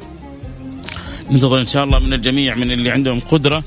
ننتظر 1.30 1.60
إن 1.60 1.66
شاء 1.66 1.84
الله 1.84 1.98
من 1.98 2.12
الجميع 2.12 2.54
من 2.54 2.70
اللي 2.70 2.90
عندهم 2.90 3.20
قدرة. 3.20 3.62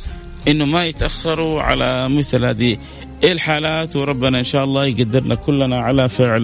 إنه 0.48 0.66
ما 0.66 0.86
يتأخروا 0.86 1.62
على 1.62 2.10
مثل 2.10 2.46
هذه 2.46 2.78
الحالات 3.24 3.96
وربنا 3.96 4.40
إن 4.40 4.44
شاء 4.44 4.64
الله 4.64 4.86
يقدرنا 4.86 5.36
كلنا 5.36 5.76
على 5.76 6.10
فعل 6.10 6.44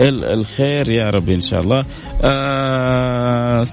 الخير 0.00 0.88
يا 0.88 1.10
رب 1.10 1.28
إن 1.28 1.40
شاء 1.40 1.60
الله. 1.60 1.84
آه 2.22 3.66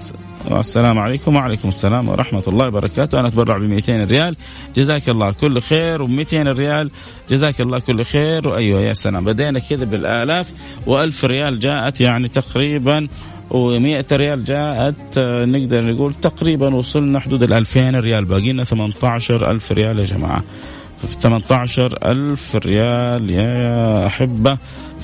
السلام 0.50 0.98
عليكم. 0.98 1.36
وعليكم 1.36 1.68
السلام 1.68 2.08
ورحمة 2.08 2.42
الله 2.48 2.66
وبركاته. 2.66 3.20
أنا 3.20 3.28
أتبرع 3.28 3.58
ب 3.58 3.62
200 3.62 4.04
ريال. 4.04 4.36
جزاك 4.76 5.08
الله 5.08 5.32
كل 5.32 5.60
خير 5.60 6.02
و 6.02 6.06
200 6.06 6.48
ريال. 6.52 6.90
جزاك 7.30 7.60
الله 7.60 7.78
كل 7.78 8.04
خير. 8.04 8.48
وأيوة 8.48 8.80
يا 8.80 8.92
سلام. 8.92 9.24
بدينا 9.24 9.58
كذا 9.58 9.84
بالآلاف. 9.84 10.52
و1000 10.86 11.24
ريال 11.24 11.58
جاءت 11.58 12.00
يعني 12.00 12.28
تقريبا 12.28 13.08
و100 13.50 14.12
ريال 14.12 14.44
جاءت 14.44 15.18
نقدر 15.18 15.84
نقول 15.84 16.14
تقريبا 16.14 16.74
وصلنا 16.74 17.20
حدود 17.20 17.42
ال 17.42 17.52
2000 17.52 17.90
ريال 18.00 18.24
باقي 18.24 18.52
لنا 18.52 18.64
18000 18.64 19.72
ريال 19.72 19.98
يا 19.98 20.04
جماعة. 20.04 20.44
18 21.20 21.98
ألف 22.10 22.56
ريال 22.56 23.30
يا 23.30 24.06
أحبة. 24.06 24.58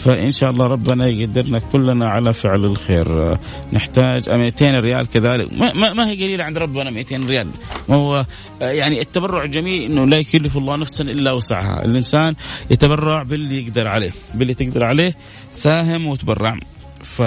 فإن 0.05 0.33
شاء 0.33 0.51
الله 0.51 0.67
ربنا 0.67 1.09
يقدرنا 1.09 1.59
كلنا 1.59 2.09
على 2.09 2.33
فعل 2.33 2.65
الخير. 2.65 3.39
نحتاج 3.73 4.31
200 4.31 4.81
ريال 4.81 5.11
كذلك. 5.11 5.53
ما, 5.53 5.93
ما 5.93 6.09
هي 6.09 6.15
قليلة 6.15 6.45
عند 6.45 6.59
ربنا 6.59 6.91
200 6.91 7.27
ريال. 7.27 7.49
ما 7.89 7.97
هو 7.97 8.25
يعني 8.61 9.01
التبرع 9.01 9.45
جميل 9.45 9.83
أنه 9.83 10.05
لا 10.05 10.17
يكلف 10.17 10.57
الله 10.57 10.77
نفسا 10.77 11.05
إلا 11.05 11.33
وسعها. 11.33 11.85
الإنسان 11.85 12.35
يتبرع 12.71 13.23
باللي 13.23 13.63
يقدر 13.63 13.89
عليه 13.89 14.11
باللي 14.35 14.55
تقدر 14.55 14.85
عليه 14.85 15.15
ساهم 15.53 16.07
وتبرع. 16.07 16.59
ف 17.03 17.23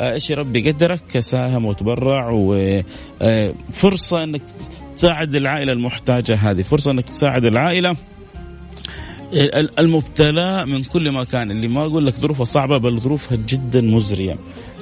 إيش 0.00 0.32
ربي 0.32 0.68
يقدرك 0.68 1.20
ساهم 1.20 1.64
وتبرع 1.64 2.30
وفرصه 3.20 4.24
إنك 4.24 4.42
تساعد 4.96 5.34
العائلة 5.34 5.72
المحتاجة 5.72 6.34
هذه 6.34 6.62
فرصة 6.62 6.90
إنك 6.90 7.04
تساعد 7.04 7.44
العائلة. 7.44 7.96
المبتلى 9.78 10.66
من 10.66 10.84
كل 10.84 11.12
مكان 11.12 11.50
اللي 11.50 11.68
ما 11.68 11.82
أقول 11.82 12.06
لك 12.06 12.14
ظروفها 12.14 12.44
صعبة 12.44 12.78
بل 12.78 13.00
ظروفها 13.00 13.38
جدا 13.48 13.80
مزرية. 13.80 14.36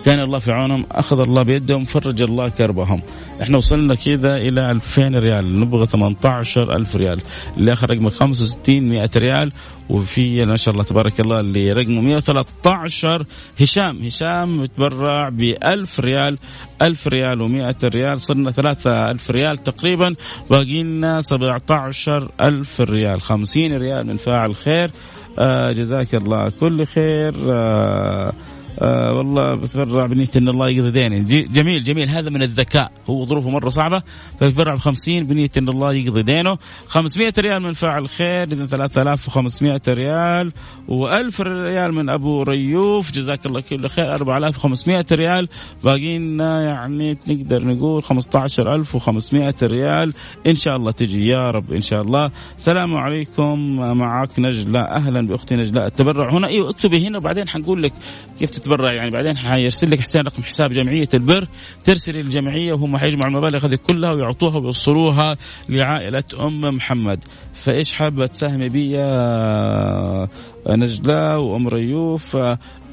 كان 0.05 0.21
الله 0.21 0.39
في 0.39 0.53
عونهم 0.53 0.87
أخذ 0.93 1.21
الله 1.21 1.43
بيدهم 1.43 1.85
فرج 1.85 2.23
الله 2.23 2.49
كربهم. 2.49 3.03
إحنا 3.43 3.57
وصلنا 3.57 3.95
كذا 3.95 4.37
إلى 4.37 4.71
2000 4.71 5.19
ريال 5.19 5.61
نبغى 5.61 5.87
18000 5.87 6.97
ريال. 6.97 7.21
اللي 7.57 7.73
آخر 7.73 7.91
رقمه 7.91 8.11
65 8.11 8.89
100 8.89 9.11
ريال. 9.17 9.53
وفي 9.89 10.45
ما 10.45 10.57
شاء 10.57 10.75
الله 10.75 10.85
تبارك 10.85 11.21
الله 11.21 11.41
اللي 11.41 11.73
رقمه 11.73 12.01
113 12.01 13.27
هشام 13.61 14.03
هشام 14.03 14.63
متبرع 14.63 15.29
ب 15.29 15.41
1000 15.65 16.01
ريال 16.01 16.39
1000 16.83 17.09
ريال 17.09 17.39
و100 17.49 17.85
ريال. 17.85 18.21
صرنا 18.21 18.51
3000 18.51 19.31
ريال 19.31 19.59
تقريبا. 19.59 20.15
باقي 20.51 20.83
لنا 20.83 21.21
17000 21.21 22.81
ريال. 22.81 23.21
50 23.21 23.77
ريال 23.77 24.07
من 24.07 24.17
فاعل 24.17 24.55
خير. 24.55 24.91
آه 25.39 25.73
جزاك 25.73 26.15
الله. 26.15 26.51
كل 26.61 26.87
خير. 26.87 27.35
آه 27.51 28.33
آه 28.83 29.15
والله 29.15 29.55
بتبرع 29.55 30.07
بنية 30.07 30.31
إن 30.37 30.49
الله 30.49 30.71
يقضي 30.71 30.91
ديني 30.91 31.21
جميل 31.45 31.85
جميل. 31.85 32.09
هذا 32.09 32.31
من 32.31 32.43
الذكاء. 32.43 32.93
هو 33.11 33.27
ظروفه 33.27 33.51
مرة 33.51 33.69
صعبة 33.69 34.03
فيتبرع 34.39 34.75
ب 34.75 34.79
50 34.79 35.27
بنية 35.27 35.51
إن 35.59 35.69
الله 35.69 35.95
يقضي 35.95 36.23
دينه. 36.23 36.59
500 36.87 37.33
ريال 37.39 37.63
من 37.63 37.73
فاعل 37.73 38.09
خير 38.09 38.43
إذا 38.53 38.67
3500 38.67 39.81
ريال. 39.89 40.53
و1000 40.89 41.41
ريال 41.41 41.95
من 41.95 42.09
أبو 42.09 42.43
ريوف. 42.43 43.13
جزاك 43.13 43.47
الله 43.47 43.61
كل 43.61 43.89
خير. 43.89 44.15
4500 44.15 45.05
ريال. 45.13 45.49
باقي 45.85 46.19
لنا 46.19 46.65
يعني 46.65 47.19
نقدر 47.27 47.65
نقول 47.65 48.03
15500 48.03 49.55
ريال. 49.63 50.15
إن 50.47 50.57
شاء 50.57 50.77
الله 50.77 50.91
تجي. 50.91 51.27
يا 51.27 51.51
رب 51.51 51.73
إن 51.73 51.81
شاء 51.81 52.03
الله. 52.03 52.31
السلام 52.57 52.95
عليكم. 52.95 53.77
معك 53.99 54.39
نجلة 54.39 54.81
أهلا 54.81 55.27
بأختي 55.27 55.57
نجلة 55.57 55.87
التبرع 55.87 56.31
هنا. 56.31 56.49
أيوه 56.49 56.71
اكتبي 56.71 57.07
هنا 57.07 57.19
وبعدين 57.19 57.49
حنقول 57.49 57.83
لك 57.83 57.93
كيف 58.39 58.51
تتبرع. 58.51 58.70
يعني 58.79 59.11
بعدين 59.11 59.37
حيرسل 59.37 59.91
لك 59.91 60.01
حسين 60.01 60.23
رقم 60.23 60.43
حساب 60.43 60.71
جمعية 60.71 61.09
البر 61.15 61.49
ترسل 61.85 62.17
الجمعيه 62.17 62.73
وهم 62.73 62.97
حيجمعوا 62.97 63.33
المبالغ 63.33 63.67
هذه 63.67 63.79
كلها 63.89 64.13
ويعطوها 64.13 64.59
ويوصلوها 64.59 65.37
لعائلة 65.69 66.25
أم 66.41 66.61
محمد. 66.61 67.25
فإيش 67.55 67.95
حابة 67.95 68.27
تساهمي 68.27 68.69
بي 68.69 68.91
يا 68.91 70.29
نجلاء 70.69 71.41
وأم 71.41 71.69
ريوف 71.69 72.37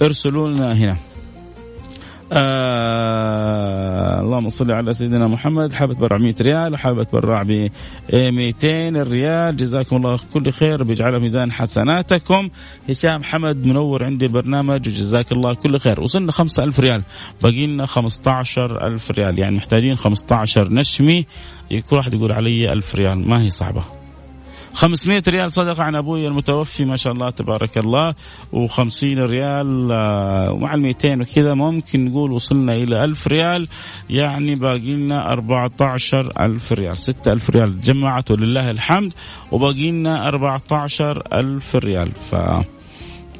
ارسلوا 0.01 0.49
لنا 0.49 0.73
هنا. 0.73 0.97
آه 2.33 4.21
اللهم 4.21 4.49
صل 4.49 4.71
على 4.71 4.93
سيدنا 4.93 5.27
محمد. 5.27 5.73
حابة 5.73 5.93
تبرع 5.93 6.17
100 6.17 6.35
ريال 6.41 6.73
وحابة 6.73 7.03
تبرع 7.03 7.43
ب 7.43 7.69
200 8.13 9.03
ريال. 9.03 9.57
جزاكم 9.57 9.95
الله 9.95 10.19
كل 10.33 10.51
خير. 10.51 10.83
بيجعل 10.83 11.19
ميزان 11.19 11.51
حسناتكم. 11.51 12.49
هشام 12.89 13.23
حمد 13.23 13.65
منور 13.65 14.05
عندي 14.05 14.25
البرنامج 14.25 14.87
وجزاك 14.89 15.31
الله 15.31 15.53
كل 15.53 15.79
خير. 15.79 16.01
وصلنا 16.01 16.31
5000 16.31 16.79
ريال. 16.79 17.03
باقي 17.41 17.67
لنا 17.67 17.85
15000 17.85 19.11
ريال. 19.11 19.39
يعني 19.39 19.57
محتاجين 19.57 19.95
15 19.95 20.73
نشمي. 20.73 21.25
كل 21.89 21.95
واحد 21.95 22.13
يقول 22.13 22.31
علي 22.31 22.73
1000 22.73 22.95
ريال. 22.95 23.29
ما 23.29 23.41
هي 23.41 23.49
صعبة. 23.49 23.96
500 24.77 25.23
ريال 25.27 25.53
صدقة 25.53 25.83
عن 25.83 25.95
أبوي 25.95 26.27
المتوفي 26.27 26.85
ما 26.85 26.95
شاء 26.95 27.13
الله 27.13 27.29
تبارك 27.29 27.77
الله. 27.77 28.15
و50 28.53 29.03
ريال 29.03 29.91
آه، 29.91 30.51
ومع 30.51 30.73
ال 30.73 30.81
200 30.81 31.21
وكذا 31.21 31.53
ممكن 31.53 32.05
نقول 32.05 32.31
وصلنا 32.31 32.73
إلى 32.73 33.03
1000 33.03 33.27
ريال. 33.27 33.67
يعني 34.09 34.55
باقي 34.55 34.95
لنا 34.95 35.31
14000 35.33 36.73
ريال. 36.73 36.97
6000 36.97 37.49
ريال 37.49 37.81
تجمعت 37.81 38.31
ولله 38.31 38.71
الحمد 38.71 39.13
وباقي 39.51 39.91
لنا 39.91 40.27
14000 40.27 41.75
ريال. 41.75 42.11
ف 42.11 42.35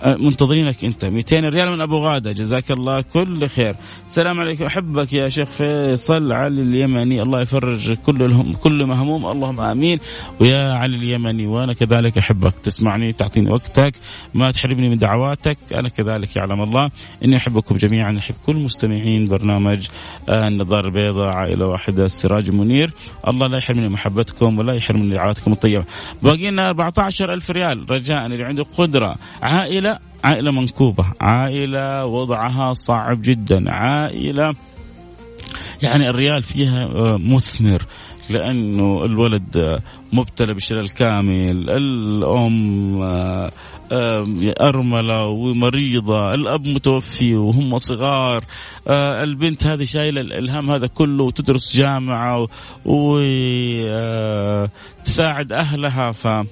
منتظرينك 0.06 0.86
أنت. 0.86 1.06
200 1.06 1.50
ريال 1.50 1.72
من 1.72 1.82
أبو 1.82 1.98
غادة. 1.98 2.32
جزاك 2.32 2.72
الله 2.72 3.02
كل 3.02 3.48
خير. 3.48 3.76
السلام 4.06 4.40
عليكم. 4.40 4.66
أحبك 4.66 5.14
يا 5.14 5.30
شيخ 5.30 5.50
فيصل 5.50 6.32
علي 6.32 6.62
اليمني. 6.62 7.22
الله 7.22 7.42
يفرج 7.42 7.94
كل 7.94 8.24
الهم 8.24 8.54
كل 8.54 8.86
مهموم. 8.86 9.26
اللهم 9.26 9.60
آمين. 9.60 10.00
ويا 10.40 10.74
علي 10.74 10.96
اليمني 10.96 11.48
وأنا 11.48 11.74
كذلك 11.74 12.18
أحبك. 12.18 12.54
تسمعني 12.54 13.14
تعطيني 13.14 13.52
وقتك. 13.52 13.96
ما 14.34 14.52
تحرمني 14.52 14.90
من 14.90 14.98
دعواتك. 14.98 15.58
أنا 15.74 15.90
كذلك 15.90 16.36
يعلم 16.36 16.62
الله. 16.62 16.90
إني 17.26 17.38
أحبكم 17.38 17.76
جميعا. 17.76 18.18
أحب 18.18 18.36
كل 18.46 18.56
مستمعين 18.56 19.28
برنامج 19.28 19.88
النظاره 20.30 20.88
البيضاء. 20.88 21.28
عائلة 21.28 21.66
واحدة 21.66 22.06
السراج 22.06 22.52
منير. 22.52 22.92
الله 23.28 23.48
لا 23.48 23.58
يحرمني 23.58 23.90
محبتكم 23.90 24.58
ولا 24.58 24.74
يحرمني 24.74 25.16
دعواتكم 25.16 25.52
الطيبة. 25.52 25.86
باقي 26.24 26.52
لنا 26.52 26.70
14000 26.70 27.52
ريال. 27.52 27.92
رجاء 27.92 28.26
اللي 28.26 28.44
عنده 28.44 28.66
قدرة 28.78 29.16
عائلة 29.42 29.87
عائلة 30.24 30.52
منكوبة 30.52 31.06
عائلة 31.22 32.06
وضعها 32.06 32.74
صعب 32.74 33.22
جدا 33.22 33.72
عائلة 33.72 34.54
يعني 35.82 36.10
الريال 36.10 36.44
فيها 36.44 36.86
آه، 36.86 37.18
مثمر 37.18 37.86
لأنه 38.30 39.06
الولد 39.06 39.58
آه، 39.58 39.82
مبتلى 40.14 40.54
بشلل 40.54 40.90
كامل 40.90 41.70
الأم 41.70 43.02
آه، 43.02 43.52
أرملة 44.62 45.26
ومريضة 45.26 46.34
الأب 46.34 46.68
متوفي 46.68 47.36
وهم 47.36 47.78
صغار 47.78 48.44
البنت 49.24 49.68
هذه 49.68 49.84
شايلة 49.84 50.22
الإلهام 50.22 50.72
هذا 50.72 50.88
كله 50.88 51.24
وتدرس 51.24 51.78
جامعة 51.78 52.48
وتساعد 52.86 54.72
أهلها 55.54 56.12
فمن 56.12 56.46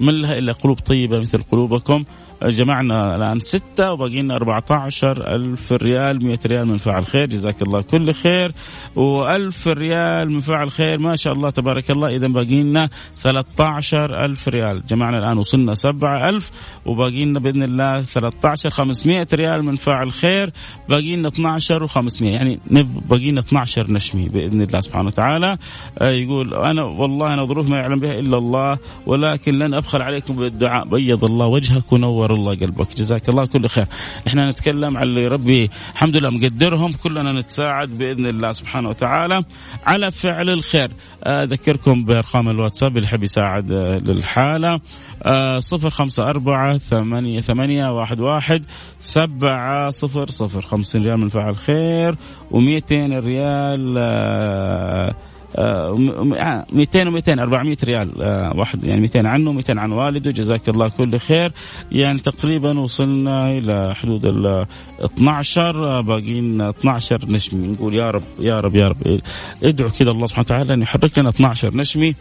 لها 0.00 0.38
إلا 0.38 0.52
قلوب 0.52 0.78
طيبة 0.78 1.20
مثل 1.20 1.42
قلوبكم. 1.42 2.04
جمعنا 2.50 3.16
الآن 3.16 3.40
ستة 3.40 3.92
وباقي 3.92 4.22
لنا 4.22 4.36
14 4.36 5.34
ألف 5.34 5.72
ريال 5.72 6.24
100 6.24 6.38
ريال 6.46 6.68
من 6.68 6.78
فاعل 6.78 7.06
خير. 7.06 7.26
جزاك 7.26 7.62
الله 7.62 7.82
كل 7.82 8.14
خير. 8.14 8.52
و1000 8.96 9.66
ريال 9.66 10.30
من 10.30 10.40
فاعل 10.40 10.70
خير 10.70 10.98
ما 10.98 11.16
شاء 11.16 11.32
الله 11.32 11.50
تبارك 11.50 11.90
الله. 11.90 12.08
إذا 12.08 12.28
باقي 12.28 12.62
لنا 12.62 12.88
13 13.22 14.24
ألف 14.24 14.48
ريال. 14.48 14.86
جمعنا 14.86 15.18
الآن 15.18 15.38
وصلنا 15.38 15.74
7000 15.74 16.50
وباقي 16.86 17.24
لنا 17.24 17.38
بإذن 17.38 17.62
الله 17.62 18.02
13 18.02 18.70
500 18.70 19.26
ريال 19.34 19.64
من 19.64 19.76
فاعل 19.76 20.12
خير. 20.12 20.50
باقي 20.88 21.16
لنا 21.16 21.28
12 21.28 21.86
و500 21.86 22.22
يعني 22.22 22.60
باقي 23.08 23.30
لنا 23.30 23.40
12 23.40 23.90
نشمي 23.90 24.28
بإذن 24.28 24.62
الله 24.62 24.80
سبحانه 24.80 25.06
وتعالى. 25.06 25.56
آه، 25.98 26.10
يقول 26.10 26.54
أنا 26.54 26.82
والله 26.82 27.34
أنا 27.34 27.44
ظروف 27.44 27.68
ما 27.68 27.76
يعلم 27.76 28.00
بها 28.00 28.18
إلا 28.18 28.38
الله 28.38 28.78
ولكن 29.06 29.58
لن 29.58 29.74
أبخل 29.74 30.02
عليكم 30.02 30.36
بالدعاء. 30.36 30.88
بيض 30.88 31.24
الله 31.24 31.46
وجهك 31.46 31.92
ونور 31.92 32.31
الله 32.34 32.56
قلبك. 32.56 32.96
جزاك 32.96 33.28
الله 33.28 33.46
كل 33.46 33.68
خير. 33.68 33.86
إحنا 34.26 34.50
نتكلم 34.50 34.96
على 34.96 35.08
اللي 35.08 35.26
ربي 35.26 35.70
الحمد 35.92 36.16
لله 36.16 36.30
مقدرهم. 36.30 36.92
كلنا 36.92 37.32
نتساعد 37.32 37.88
بإذن 37.88 38.26
الله 38.26 38.52
سبحانه 38.52 38.88
وتعالى 38.88 39.44
على 39.86 40.10
فعل 40.10 40.50
الخير. 40.50 40.90
أذكركم 41.26 42.04
بأرقام 42.04 42.48
الواتساب 42.48 42.96
اللي 42.96 43.06
يحب 43.06 43.22
يساعد 43.22 43.72
آه، 43.72 43.96
للحالة. 43.96 44.80
آه، 45.22 45.58
صفر 45.58 45.90
خمسة 45.90 46.22
أربعة 46.30 46.78
ثمانية 46.78 47.40
ثمانية 47.40 47.98
واحد 47.98 48.20
واحد 48.20 48.64
سبعة 49.00 49.90
صفر 49.90 50.30
صفر. 50.30 50.62
خمسين 50.62 51.04
ريال 51.04 51.20
من 51.20 51.28
فعل 51.28 51.56
خير 51.56 52.14
ومئتين 52.50 53.18
ريال 53.18 53.94
آه، 53.98 55.14
200 55.58 57.10
و200 57.10 57.38
400 57.38 57.76
ريال 57.84 58.22
آه، 58.22 58.52
واحد 58.56 58.84
يعني 58.84 59.00
200 59.00 59.26
عنه 59.26 59.52
200 59.52 59.78
عن 59.78 59.92
والده. 59.92 60.30
جزاك 60.30 60.68
الله 60.68 60.88
كل 60.88 61.18
خير. 61.18 61.52
يعني 61.92 62.18
تقريبا 62.18 62.78
وصلنا 62.80 63.46
إلى 63.46 63.94
حدود 63.94 64.26
ال 64.26 64.66
12 65.04 66.00
باقيين 66.00 66.60
12 66.60 67.30
نشمي. 67.30 67.68
نقول 67.68 67.94
يا 67.94 68.10
رب 68.10 68.22
يا 68.40 68.60
رب 68.60 68.76
يا 68.76 68.84
رب. 68.84 69.20
ادعوا 69.62 69.90
كذا 69.90 70.10
الله 70.10 70.26
سبحانه 70.26 70.46
وتعالى 70.46 70.74
أن 70.74 70.82
يحرك 70.82 71.18
لنا 71.18 71.28
12 71.28 71.76
نشمي. 71.76 72.14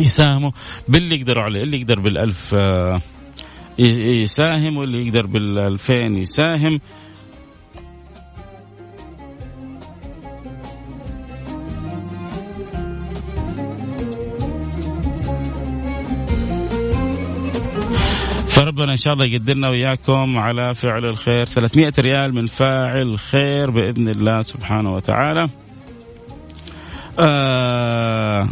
يساهموا 0.00 0.50
باللي 0.88 1.20
يقدروا 1.20 1.42
عليه 1.42 1.62
اللي 1.62 1.80
يقدر 1.80 2.00
بالألف 2.00 2.54
آه، 2.54 3.00
يساهم 3.78 4.76
واللي 4.76 5.06
يقدر 5.06 5.26
بالألفين 5.26 6.16
يساهم. 6.16 6.80
فربنا 18.60 18.92
إن 18.92 18.96
شاء 18.96 19.12
الله 19.12 19.24
يقدرنا 19.24 19.68
وياكم 19.68 20.38
على 20.38 20.74
فعل 20.74 21.04
الخير. 21.04 21.44
300 21.44 21.92
ريال 21.98 22.34
من 22.34 22.46
فاعل 22.46 23.18
خير 23.18 23.70
بإذن 23.70 24.08
الله 24.08 24.42
سبحانه 24.42 24.94
وتعالى. 24.94 25.48
آه 27.20 28.48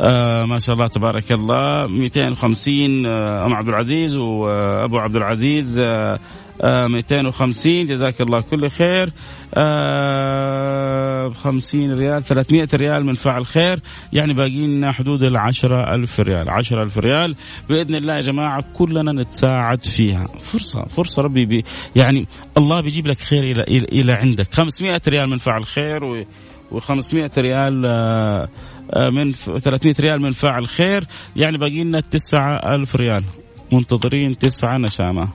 آه 0.00 0.44
ما 0.44 0.58
شاء 0.58 0.74
الله 0.74 0.86
تبارك 0.86 1.32
الله. 1.32 1.86
250 1.86 3.06
آه 3.06 3.46
أم 3.46 3.54
عبد 3.54 3.68
العزيز 3.68 4.16
وأبو 4.16 4.98
عبد 4.98 5.16
العزيز 5.16 5.78
آه 5.78 6.18
آه 6.62 6.86
250 6.86 7.86
جزاك 7.86 8.20
الله 8.20 8.40
كل 8.40 8.68
خير. 8.68 9.12
آه 9.54 11.28
50 11.28 11.92
ريال 11.98 12.24
300 12.24 12.68
ريال 12.74 13.06
من 13.06 13.14
فعل 13.14 13.46
خير. 13.46 13.80
يعني 14.12 14.34
باقي 14.34 14.66
لنا 14.66 14.92
حدود 14.92 15.22
ال 15.22 15.36
ألف 15.72 16.20
ريال. 16.20 16.50
10000 16.50 16.98
ريال. 16.98 17.36
بإذن 17.68 17.94
الله 17.94 18.16
يا 18.16 18.20
جماعة 18.20 18.64
كلنا 18.74 19.12
نتساعد 19.12 19.86
فيها. 19.86 20.26
فرصة 20.42 20.84
فرصة 20.84 21.22
ربي 21.22 21.46
بي 21.46 21.64
يعني 21.96 22.26
الله 22.56 22.80
بيجيب 22.80 23.06
لك 23.06 23.18
خير 23.18 23.42
إلى, 23.42 23.62
إلى, 23.62 23.84
إلى 23.84 24.12
عندك. 24.12 24.54
500 24.54 25.00
ريال 25.08 25.30
من 25.30 25.38
فعل 25.38 25.64
خير 25.64 26.04
و 26.04 26.24
و500 26.72 27.38
ريال 27.38 27.86
آه، 27.86 27.90
آه، 27.90 28.48
من 28.96 29.32
300 29.32 29.94
ريال 30.00 30.22
من 30.22 30.32
فاعل 30.32 30.66
خير. 30.66 31.04
يعني 31.36 31.58
باقي 31.58 31.84
لنا 31.84 32.00
9000 32.00 32.96
ريال. 32.96 33.24
منتظرين 33.72 34.38
تسعة 34.38 34.78
نشامة. 34.78 35.28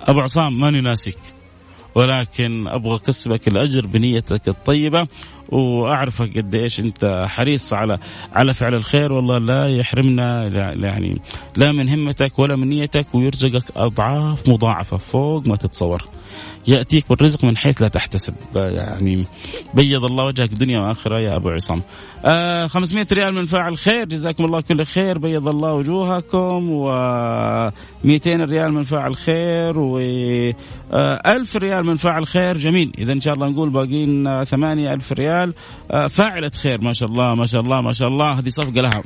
أبو 0.00 0.20
عصام 0.20 0.60
ماني 0.60 0.80
ناسك. 0.80 1.18
ولكن 1.94 2.68
أبغى 2.68 2.96
أكسبك 2.96 3.48
الأجر 3.48 3.86
بنيتك 3.86 4.48
الطيبة. 4.48 5.06
وأعرفك 5.48 6.38
قد 6.38 6.54
إيش 6.54 6.80
أنت 6.80 7.26
حريص 7.28 7.74
على 7.74 7.98
على 8.32 8.54
فعل 8.54 8.74
الخير. 8.74 9.12
والله 9.12 9.38
لا 9.38 9.68
يحرمنا 9.78 10.46
يعني 10.76 11.20
لا 11.56 11.72
من 11.72 11.88
همتك 11.88 12.38
ولا 12.38 12.56
من 12.56 12.68
نيتك. 12.68 13.14
ويرزقك 13.14 13.64
أضعاف 13.76 14.48
مضاعفة 14.48 14.96
فوق 14.96 15.46
ما 15.46 15.56
تتصور. 15.56 16.08
يأتيك 16.66 17.08
بالرزق 17.08 17.44
من 17.44 17.56
حيث 17.56 17.82
لا 17.82 17.88
تحتسب. 17.88 18.34
يعني 18.54 19.26
بيض 19.74 20.04
الله 20.04 20.24
وجهك 20.24 20.48
دنيا 20.48 20.80
واخره 20.80 21.20
يا 21.20 21.36
أبو 21.36 21.48
عصام. 21.48 21.82
آه 22.24 22.66
500 22.66 23.06
ريال 23.12 23.34
من 23.34 23.46
فاعل 23.46 23.78
خير. 23.78 24.04
جزاكم 24.04 24.44
الله 24.44 24.60
كل 24.60 24.84
خير. 24.84 25.18
بيض 25.18 25.48
الله 25.48 25.72
وجوهكم 25.72 26.70
و 26.70 26.90
200 28.04 28.44
ريال 28.44 28.72
من 28.72 28.82
فاعل 28.82 29.16
خير 29.16 29.78
و 29.78 29.98
آه 30.92 31.32
1000 31.36 31.56
ريال 31.56 31.86
من 31.86 31.96
فاعل 31.96 32.26
خير. 32.26 32.58
جميل. 32.58 32.92
إذا 32.98 33.12
إن 33.12 33.20
شاء 33.20 33.34
الله 33.34 33.48
نقول 33.48 33.70
باقيين 33.70 34.44
8000 34.44 35.12
ريال. 35.12 35.54
آه 35.90 36.06
فاعلة 36.06 36.50
خير. 36.50 36.80
ما 36.80 36.92
شاء 36.92 37.08
الله 37.08 37.34
ما 37.34 37.46
شاء 37.46 37.60
الله 37.60 37.80
ما 37.80 37.92
شاء 37.92 38.08
الله. 38.08 38.38
هذه 38.38 38.48
صفقة 38.48 38.80
لها. 38.80 39.02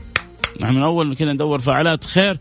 من 0.62 0.82
أول 0.82 1.16
كذا 1.16 1.32
ندور 1.32 1.58
فاعلات 1.58 2.04
خير 2.04 2.38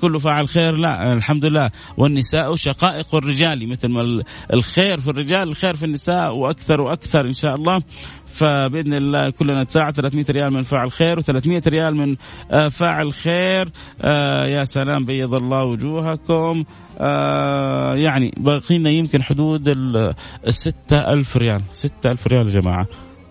كله 0.00 0.18
فاعل 0.18 0.48
خير 0.48 0.76
لا 0.76 1.12
الحمد 1.12 1.44
لله. 1.44 1.70
والنساء 1.96 2.56
شقائق 2.56 3.14
الرجال 3.14 3.68
مثل 3.68 3.88
ما 3.88 4.22
الخير 4.54 5.00
في 5.00 5.08
الرجال 5.08 5.48
الخير 5.48 5.76
في 5.76 5.84
النساء 5.84 6.34
وأكثر 6.34 6.80
وأكثر 6.80 7.20
إن 7.20 7.32
شاء 7.32 7.54
الله. 7.54 7.82
فبإذن 8.26 8.94
الله 8.94 9.30
كلنا 9.30 9.62
نتساعد. 9.62 9.94
300 9.94 10.24
ريال 10.30 10.52
من 10.52 10.62
فاعل 10.62 10.92
خير 10.92 11.22
و300 11.22 11.68
ريال 11.68 11.96
من 11.96 12.16
آه، 12.50 12.68
فاعل 12.68 13.12
خير. 13.12 13.68
آه 14.02 14.46
يا 14.46 14.64
سلام 14.64 15.04
بيض 15.04 15.34
الله 15.34 15.64
وجوهكم. 15.64 16.64
آه 16.98 17.94
يعني 17.94 18.34
باقينا 18.36 18.90
يمكن 18.90 19.22
حدود 19.22 19.68
ال 19.68 20.14
6000 20.48 21.36
ريال. 21.36 21.62
6000 21.72 22.26
ريال 22.26 22.48
يا 22.48 22.60
جماعة. 22.60 22.86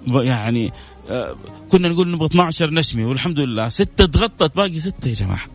يعني 0.08 0.72
كنا 1.72 1.90
نقول 1.90 2.12
نبغى 2.12 2.26
12 2.26 2.74
نشمي 2.74 3.04
والحمد 3.04 3.40
لله. 3.40 3.70
ستة 3.70 4.06
تغطت 4.06 4.56
باقي 4.56 4.80
ستة 4.80 5.08
يا 5.08 5.14
جماعة. 5.14 5.46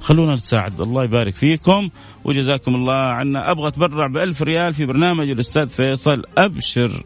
خلونا 0.00 0.34
نتساعد 0.34 0.80
الله 0.80 1.04
يبارك 1.04 1.36
فيكم 1.36 1.90
وجزاكم 2.24 2.74
الله 2.74 2.94
عنا. 2.94 3.50
أبغى 3.50 3.68
أتبرع 3.68 4.06
بألف 4.06 4.42
ريال 4.42 4.74
في 4.74 4.86
برنامج 4.86 5.30
الأستاذ 5.30 5.68
فيصل 5.68 6.22
أبشر. 6.38 7.04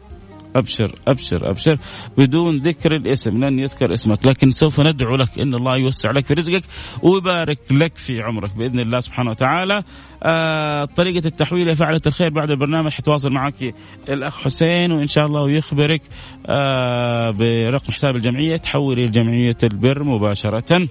أبشر 0.55 0.95
أبشر 1.07 1.49
أبشر. 1.49 1.77
بدون 2.17 2.57
ذكر 2.57 2.95
الاسم 2.95 3.43
لن 3.43 3.59
يذكر 3.59 3.93
اسمك 3.93 4.25
لكن 4.25 4.51
سوف 4.51 4.81
ندعو 4.81 5.15
لك. 5.15 5.39
إن 5.39 5.53
الله 5.53 5.77
يوسع 5.77 6.11
لك 6.11 6.25
في 6.25 6.33
رزقك 6.33 6.63
ويبارك 7.01 7.59
لك 7.71 7.97
في 7.97 8.21
عمرك 8.21 8.55
بإذن 8.55 8.79
الله 8.79 8.99
سبحانه 8.99 9.29
وتعالى. 9.29 9.83
آه 10.23 10.85
طريقة 10.85 11.27
التحويل 11.27 11.75
فعلة 11.75 12.01
الخير 12.07 12.29
بعد 12.29 12.49
البرنامج. 12.49 12.91
حتواصل 12.91 13.31
معك 13.31 13.75
الأخ 14.09 14.43
حسين 14.43 14.91
وإن 14.91 15.07
شاء 15.07 15.25
الله 15.25 15.41
ويخبرك 15.41 16.01
آه 16.45 17.31
برقم 17.31 17.93
حساب 17.93 18.15
الجمعية. 18.15 18.57
تحولي 18.57 19.05
لجمعيه 19.05 19.57
البر 19.63 20.03
مباشرة. 20.03 20.87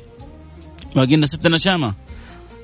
باقي 0.97 1.17
لنا 1.17 1.27
ست 1.27 1.47
نشامة. 1.47 1.95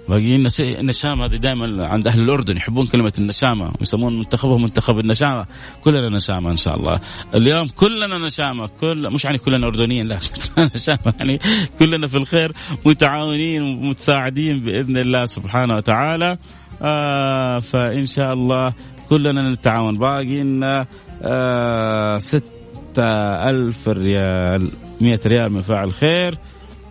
باقي 0.08 0.36
النشامة 0.60 1.24
هذه 1.24 1.36
دائما 1.36 1.86
عند 1.86 2.06
أهل 2.06 2.20
الأردن 2.20 2.56
يحبون 2.56 2.86
كلمة 2.86 3.12
النشامة 3.18 3.72
ويسمون 3.80 4.18
منتخبهم 4.18 4.62
منتخب 4.62 4.98
النشامة. 4.98 5.46
كلنا 5.84 6.08
نشامة 6.08 6.50
إن 6.50 6.56
شاء 6.56 6.76
الله. 6.76 7.00
اليوم 7.34 7.68
كلنا 7.68 8.18
نشامة 8.18 8.66
كل 8.80 9.10
مش 9.12 9.24
يعني 9.24 9.38
كلنا 9.38 9.66
أردنيين 9.66 10.06
لا 10.06 10.18
نشامة 10.74 11.14
يعني 11.18 11.40
كلنا 11.78 12.06
في 12.06 12.16
الخير 12.16 12.52
متعاونين 12.86 13.62
ومتساعدين 13.62 14.60
بإذن 14.60 14.96
الله 14.96 15.26
سبحانه 15.26 15.74
وتعالى. 15.76 16.38
آه 16.82 17.58
فإن 17.58 18.06
شاء 18.06 18.32
الله 18.32 18.74
كلنا 19.08 19.50
نتعاون. 19.50 19.98
باقي 19.98 20.40
لنا 20.42 20.86
آه 21.22 22.18
ستة 22.18 23.04
ألف 23.50 23.88
ريال 23.88 24.70
مئة 25.00 25.20
ريال 25.26 25.52
من 25.52 25.60
فاعل 25.60 25.92
خير 25.92 26.38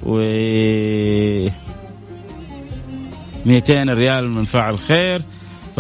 و 0.03 0.19
200 3.45 3.93
ريال 3.93 4.29
من 4.29 4.45
فاعل 4.45 4.79
خير. 4.79 5.21
ف 5.75 5.79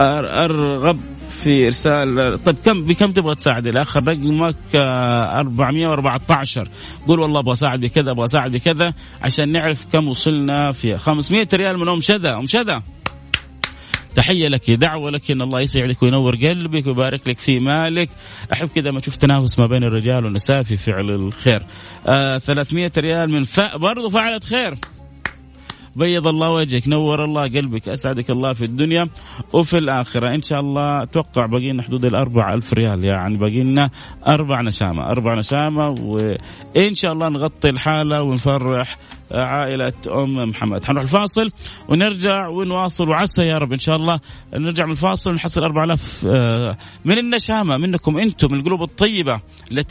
أرغب 0.00 1.00
في 1.30 1.66
إرسال 1.66 2.38
طيب 2.44 2.56
كم 2.64 2.82
بكم 2.82 3.12
تبغى 3.12 3.34
تساعد 3.34 3.66
الآخر 3.66 4.08
رقمك 4.08 4.56
414 4.74 6.68
قول 7.06 7.20
والله 7.20 7.40
أبغى 7.40 7.52
أساعد 7.52 7.80
بكذا 7.80 8.10
أبغى 8.10 8.24
أساعد 8.24 8.52
بكذا 8.52 8.94
عشان 9.22 9.52
نعرف 9.52 9.86
كم 9.92 10.08
وصلنا 10.08 10.72
في 10.72 10.96
500 10.96 11.48
ريال 11.54 11.78
من 11.78 11.88
أم 11.88 12.00
شذا. 12.00 12.34
أم 12.34 12.46
شذا؟ 12.46 12.82
تحية 14.16 14.48
لك 14.48 14.70
دعوة 14.70 15.10
لك 15.10 15.30
أن 15.30 15.42
الله 15.42 15.60
يسعدك 15.60 16.02
وينور 16.02 16.36
قلبك 16.36 16.86
ويبارك 16.86 17.28
لك 17.28 17.38
في 17.38 17.58
مالك. 17.58 18.08
أحب 18.52 18.68
كذا 18.68 18.90
ما 18.90 19.00
تشوف 19.00 19.16
تنافس 19.16 19.58
ما 19.58 19.66
بين 19.66 19.84
الرجال 19.84 20.24
والنساء 20.24 20.62
في 20.62 20.76
فعل 20.76 21.10
الخير. 21.10 21.62
آه 22.06 22.38
300 22.38 22.92
ريال 22.98 23.30
من 23.30 23.44
ف... 23.44 23.76
برضو 23.76 24.08
فعلت 24.08 24.44
خير. 24.44 24.74
بيض 25.96 26.28
الله 26.28 26.50
وجهك 26.50 26.88
نور 26.88 27.24
الله 27.24 27.42
قلبك 27.42 27.88
أسعدك 27.88 28.30
الله 28.30 28.52
في 28.52 28.64
الدنيا 28.64 29.08
وفي 29.52 29.78
الآخرة. 29.78 30.34
إن 30.34 30.42
شاء 30.42 30.60
الله 30.60 31.02
أتوقع 31.02 31.46
بقينا 31.46 31.82
حدود 31.82 32.04
الأربع 32.04 32.54
ألف 32.54 32.72
ريال 32.72 33.04
يعني 33.04 33.36
بقينا 33.36 33.90
أربع 34.26 34.60
نشامة 34.60 35.06
أربع 35.10 35.34
نشامة 35.34 35.88
وإن 35.88 36.94
شاء 36.94 37.12
الله 37.12 37.28
نغطي 37.28 37.70
الحالة 37.70 38.22
ونفرح 38.22 38.98
عائلة 39.32 39.92
أم 40.12 40.48
محمد. 40.48 40.84
حنروح 40.84 41.02
الفاصل 41.02 41.50
ونرجع 41.88 42.48
ونواصل. 42.48 43.08
وعسى 43.08 43.42
يا 43.42 43.58
رب 43.58 43.72
إن 43.72 43.78
شاء 43.78 43.96
الله 43.96 44.20
نرجع 44.58 44.84
من 44.84 44.92
الفاصل 44.92 45.30
ونحصل 45.30 45.62
4000 45.62 46.26
آه، 46.26 46.76
من 47.04 47.18
النشامة 47.18 47.76
منكم 47.76 48.18
أنتم 48.18 48.52
من 48.52 48.58
القلوب 48.58 48.82
الطيبة 48.82 49.40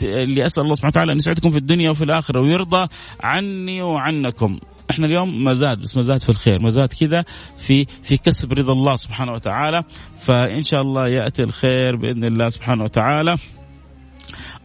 اللي 0.02 0.46
أسأل 0.46 0.62
الله 0.62 0.74
سبحانه 0.74 0.90
وتعالى 0.90 1.12
أن 1.12 1.16
يسعدكم 1.16 1.50
في 1.50 1.58
الدنيا 1.58 1.90
وفي 1.90 2.04
الآخرة 2.04 2.40
ويرضى 2.40 2.88
عني 3.20 3.82
وعنكم. 3.82 4.58
إحنا 4.90 5.06
اليوم 5.06 5.44
مزاد 5.44 5.80
بس 5.80 5.96
مزاد 5.96 6.20
في 6.20 6.28
الخير 6.28 6.62
مزاد 6.62 6.92
كذا 7.00 7.24
في 7.56 7.86
في 8.02 8.16
كسب 8.16 8.52
رضا 8.52 8.72
الله 8.72 8.96
سبحانه 8.96 9.32
وتعالى. 9.32 9.82
فإن 10.22 10.62
شاء 10.62 10.80
الله 10.80 11.08
يأتي 11.08 11.42
الخير 11.42 11.96
بإذن 11.96 12.24
الله 12.24 12.48
سبحانه 12.48 12.84
وتعالى. 12.84 13.36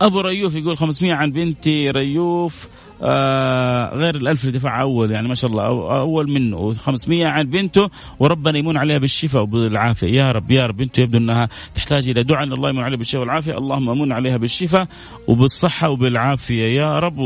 أبو 0.02 0.22
ريوف 0.22 0.56
يقول 0.56 0.78
500 0.78 1.14
عن 1.14 1.32
بنتي 1.32 1.90
ريوف. 1.90 2.70
آه 3.04 3.96
غير 3.96 4.16
الألف 4.16 4.46
اللي 4.46 4.58
دفعها 4.58 4.82
أول 4.82 5.12
يعني 5.12 5.28
ما 5.28 5.36
شاء 5.36 5.52
الله 5.52 5.64
أول 6.00 6.32
منه. 6.32 6.74
و500 6.74 7.12
عن 7.12 7.50
بنته 7.50 7.90
وربنا 8.20 8.58
يمون 8.58 8.78
عليها 8.78 8.98
بالشفاء 8.98 9.44
وبالعافية. 9.44 10.08
يا 10.08 10.32
رب 10.32 10.52
يا 10.52 10.66
رب 10.66 10.78
بنته 10.78 11.02
يبدو 11.02 11.18
أنها 11.18 11.50
تحتاج 11.76 12.10
إلى 12.10 12.24
دعاء. 12.24 12.44
الله 12.44 12.70
يمون 12.70 12.84
عليها 12.84 12.98
بالشفاء 12.98 13.22
والعافية. 13.22 13.54
اللهم 13.58 13.90
أمون 13.90 14.12
عليها 14.12 14.38
بالشفاء 14.38 14.88
وبالصحة 15.28 15.90
وبالعافية. 15.90 16.64
يا 16.82 17.00
رب 17.00 17.18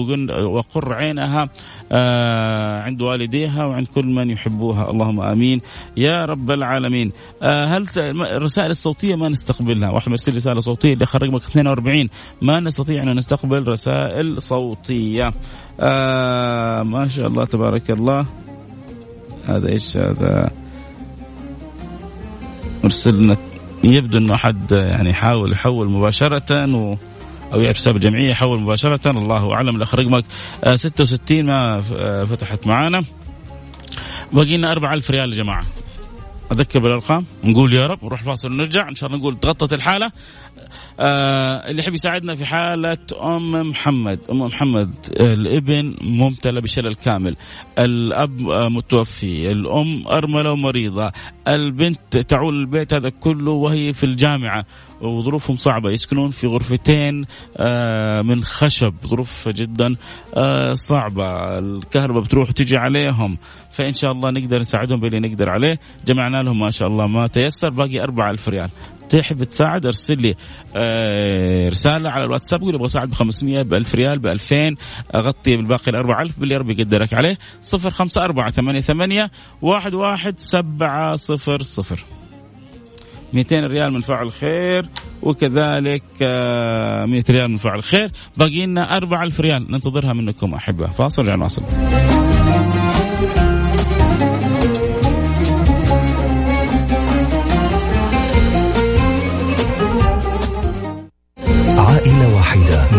وقر 0.46 0.94
عينها 0.94 1.50
آه 1.92 2.82
عند 2.82 3.02
والديها 3.02 3.66
وعند 3.66 3.88
كل 3.88 4.06
من 4.06 4.30
يحبوها. 4.30 4.92
اللهم 4.92 5.22
آمين. 5.22 5.62
يا 5.98 6.26
رب 6.26 6.52
العالمين. 6.52 7.12
آه 7.42 7.66
هل 7.66 7.86
الرسائل 7.98 8.72
الصوتية 8.72 9.16
ما 9.16 9.30
نستقبلها؟ 9.30 9.90
واحد 9.90 10.10
مرسل 10.10 10.36
رسالة 10.36 10.60
صوتية 10.60 10.94
اللي 10.94 11.06
رقمك 11.16 11.42
42 11.42 12.10
ما 12.42 12.60
نستطيع 12.60 13.04
أن 13.04 13.18
نستقبل 13.18 13.68
رسائل 13.68 14.42
صوتية. 14.42 15.32
آه 15.80 16.84
ما 16.84 17.08
شاء 17.08 17.28
الله 17.28 17.46
تبارك 17.46 17.92
الله. 17.92 18.26
هذا 19.48 19.70
إيش 19.70 19.98
هذا؟ 19.98 20.52
مرسلنا 22.84 23.38
يبدو 23.84 24.18
إنه 24.18 24.38
حد 24.38 24.72
يعني 24.72 25.10
يحاول 25.10 25.52
يحول 25.52 25.90
مباشرة 25.90 26.76
و 26.76 26.96
أو 27.54 27.62
يعرف 27.62 27.78
حساب 27.78 27.96
الجمعية 27.96 28.30
يحول 28.30 28.62
مباشرة. 28.62 29.12
الله 29.12 29.54
أعلم 29.54 29.76
الأخ 29.76 29.96
رقمك 29.96 30.26
66 30.76 31.46
ما 31.46 31.82
فتحت 32.26 32.68
معانا. 32.68 33.04
باقي 34.34 34.58
لنا 34.58 34.72
4000 34.72 35.12
ريال 35.12 35.32
يا 35.32 35.38
جماعة. 35.38 35.66
أذكر 36.52 36.80
بالأرقام 36.80 37.26
نقول 37.44 37.74
يا 37.74 37.88
رب 37.88 38.06
نروح 38.06 38.24
فاصل 38.24 38.52
ونرجع 38.52 38.90
إن 38.90 38.96
شاء 38.96 39.08
الله 39.08 39.20
نقول 39.20 39.40
تغطت 39.40 39.74
الحالة. 39.74 40.12
آه 41.00 41.70
اللي 41.70 41.80
يحب 41.80 41.94
يساعدنا 41.94 42.36
في 42.36 42.46
حالة 42.46 42.98
أم 43.24 43.70
محمد. 43.70 44.20
أم 44.30 44.40
محمد 44.40 44.96
الابن 45.20 45.96
ممتلئ 46.02 46.62
بشلل 46.62 46.96
كامل 46.96 47.36
الأب 47.80 48.42
متوفي. 48.72 49.52
الأم 49.52 50.08
أرملة 50.08 50.52
ومريضة. 50.52 51.12
البنت 51.48 52.18
تعول 52.18 52.60
البيت 52.60 52.94
هذا 52.94 53.10
كله 53.10 53.52
وهي 53.52 53.94
في 53.94 54.04
الجامعة. 54.04 54.66
وظروفهم 55.02 55.56
صعبة. 55.56 55.92
يسكنون 55.92 56.30
في 56.30 56.48
غرفتين 56.48 57.26
آه 57.58 58.22
من 58.22 58.44
خشب. 58.44 58.94
ظروف 59.06 59.50
جدا 59.50 59.96
آه 60.34 60.74
صعبة. 60.74 61.60
الكهرباء 61.60 62.24
بتروح 62.24 62.50
وتجي 62.50 62.78
عليهم. 62.78 63.38
فإن 63.72 63.94
شاء 63.94 64.12
الله 64.12 64.32
نقدر 64.32 64.60
نساعدهم 64.60 65.00
باللي 65.00 65.20
نقدر 65.20 65.50
عليه. 65.50 65.80
جمعنا 66.08 66.44
لهم 66.44 66.60
ما 66.60 66.72
شاء 66.72 66.88
الله 66.88 67.08
ما 67.08 67.28
تيسر 67.28 67.72
باقي 67.72 68.00
أربعة 68.00 68.32
ألف 68.32 68.50
ريال. 68.50 68.70
تحب 69.10 69.44
تساعد 69.44 69.86
ارسل 69.86 70.22
لي 70.22 70.36
آه 70.76 71.70
رسالة 71.70 72.10
على 72.10 72.26
الواتساب 72.26 72.62
قول 72.62 72.76
أبغى 72.76 72.86
أساعد 72.86 73.10
ب 73.10 73.14
500 73.14 73.62
ب 73.62 73.74
1000 73.74 73.96
ريال 73.96 74.20
ب 74.20 74.28
2000 74.28 74.76
اغطي 75.16 75.58
بالباقي 75.58 75.92
ال 75.92 75.96
4000 75.96 76.40
باللي 76.40 76.58
ربي 76.58 76.82
يقدرك 76.82 77.14
عليه 77.14 77.38
054 77.74 78.52
88 78.52 79.30
11700 79.64 81.98
200 83.34 83.60
ريال 83.60 83.94
من 83.94 84.02
فعل 84.02 84.32
خير 84.32 84.90
وكذلك 85.22 86.04
100 86.22 86.22
آه، 86.22 87.24
ريال 87.30 87.52
من 87.52 87.58
فعل 87.58 87.84
خير. 87.84 88.12
باقي 88.38 88.66
لنا 88.66 88.98
4000 88.98 89.40
ريال 89.40 89.72
ننتظرها 89.72 90.14
منكم 90.14 90.54
أحبة. 90.54 90.88
فاصل 90.88 91.28
يعني 91.28 91.44
واصل. 91.44 91.64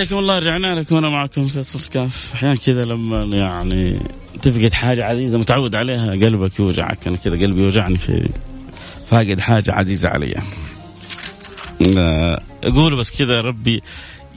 حياكم 0.00 0.18
الله 0.18 0.38
رجعنا 0.38 0.80
لكم 0.80 0.96
وأنا 0.96 1.08
معكم 1.08 1.48
فيصل 1.48 1.90
كاف. 1.90 2.32
أحيانا 2.34 2.54
كذا 2.54 2.84
لما 2.84 3.36
يعني 3.36 4.00
تفقد 4.42 4.72
حاجة 4.72 5.04
عزيزة 5.04 5.38
متعود 5.38 5.76
عليها 5.76 6.10
قلبك 6.10 6.60
يوجعك. 6.60 7.06
أنا 7.06 7.16
كذا 7.16 7.32
قلبي 7.32 7.62
يوجعني 7.62 7.98
في 7.98 8.28
فاقد 9.08 9.40
حاجة 9.40 9.72
عزيزة 9.72 10.08
علي. 10.08 10.34
أقول 12.64 12.98
بس 12.98 13.18
كذا 13.18 13.40
ربي 13.40 13.80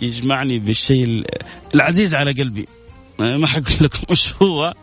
يجمعني 0.01 0.59
بالشيء 0.59 1.23
العزيز 1.75 2.15
على 2.15 2.31
قلبي. 2.31 2.65
ما 3.19 3.47
حقول 3.47 3.77
لكم 3.81 3.99
وش 4.09 4.33
هو 4.41 4.73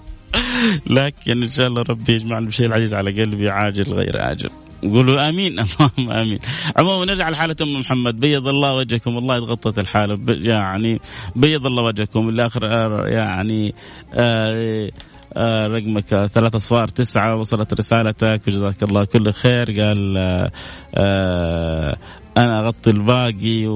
لكن 0.87 1.43
إن 1.43 1.51
شاء 1.51 1.67
الله 1.67 1.83
ربي 1.83 2.13
يجمعني 2.13 2.47
بالشيء 2.47 2.67
العزيز 2.67 2.95
على 2.95 3.11
قلبي 3.11 3.51
عاجل 3.51 3.93
غير 3.93 4.31
أجل 4.33 4.51
قولوا 4.83 5.29
آمين. 5.29 5.59
اللهم 5.63 6.11
آمين. 6.11 6.39
عموما 6.77 7.05
نرجع 7.05 7.29
لحالة 7.29 7.57
أم 7.63 7.81
محمد. 7.81 8.21
بيض 8.21 8.49
الله 8.49 8.75
وجهكم. 8.75 9.15
والله 9.17 9.47
تغطت 9.47 9.79
الحالة 9.79 10.19
يعني 10.29 11.01
بيض 11.37 11.67
الله 11.67 11.83
وجهكم. 11.83 12.29
الآخر 12.29 12.65
يعني 13.09 13.75
آه 14.15 14.91
آه 15.37 15.67
رقمك 15.67 16.05
ثلاث 16.05 16.55
اصفار 16.55 16.89
تسعة 16.89 17.37
وصلت 17.37 17.75
رسالتك. 17.75 18.41
وجزاك 18.49 18.83
الله 18.83 19.05
كل 19.05 19.33
خير. 19.33 19.67
قال 19.81 20.17
آه 20.17 20.51
آه 20.95 21.97
أنا 22.37 22.61
أغطي 22.61 22.91
الباقي 22.91 23.67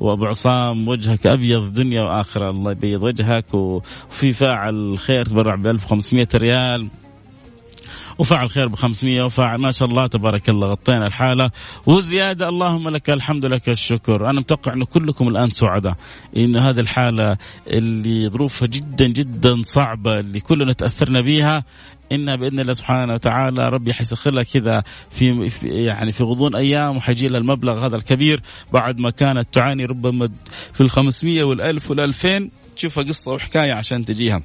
وأبو 0.00 0.26
عصام 0.26 0.88
وجهك 0.88 1.26
أبيض 1.26 1.72
دنيا 1.72 2.02
وآخرة. 2.02 2.50
الله 2.50 2.72
يبيض 2.72 3.02
وجهك. 3.02 3.54
وفي 3.54 4.32
فاعل 4.32 4.98
خير 4.98 5.24
تبرع 5.24 5.54
ب 5.54 5.66
1500 5.66 6.28
ريال. 6.34 6.88
وفعل 8.18 8.50
خير 8.50 8.68
ب 8.68 8.74
500 8.74 9.22
وفعل 9.22 9.58
ما 9.58 9.70
شاء 9.70 9.88
الله 9.88 10.06
تبارك 10.06 10.48
الله 10.48 10.68
غطينا 10.68 11.06
الحالة. 11.06 11.50
وزيادة 11.86 12.48
اللهم 12.48 12.88
لك 12.88 13.10
الحمد 13.10 13.46
لك 13.46 13.68
الشكر. 13.68 14.30
أنا 14.30 14.40
متوقع 14.40 14.72
إنه 14.72 14.84
كلكم 14.84 15.28
الآن 15.28 15.50
سعداء. 15.50 15.94
إن 16.36 16.56
هذه 16.56 16.80
الحالة 16.80 17.36
اللي 17.66 18.28
ظروفها 18.28 18.68
جدا 18.68 19.06
جدا 19.06 19.62
صعبة 19.62 20.20
اللي 20.20 20.40
كلنا 20.40 20.72
تأثرنا 20.72 21.20
بها 21.20 21.64
إن 22.12 22.36
بإذن 22.36 22.60
الله 22.60 22.72
سبحانه 22.72 23.14
وتعالى 23.14 23.68
ربي 23.68 23.94
حيسخر 23.94 24.30
لها 24.30 24.42
كذا 24.42 24.82
في, 25.10 25.50
يعني 25.62 26.12
في 26.12 26.24
غضون 26.24 26.56
أيام 26.56 26.96
وحيجي 26.96 27.26
لها 27.26 27.40
المبلغ 27.40 27.86
هذا 27.86 27.96
الكبير 27.96 28.42
بعد 28.72 28.98
ما 28.98 29.10
كانت 29.10 29.54
تعاني 29.54 29.84
ربما 29.84 30.28
في 30.72 30.80
ال 30.80 30.90
500 30.90 31.44
وال 31.44 31.60
1000 31.60 31.90
وال 31.90 32.00
2000 32.00 32.50
تشوفها 32.76 33.04
قصة 33.04 33.32
وحكاية 33.32 33.72
عشان 33.72 34.04
تجيها. 34.04 34.42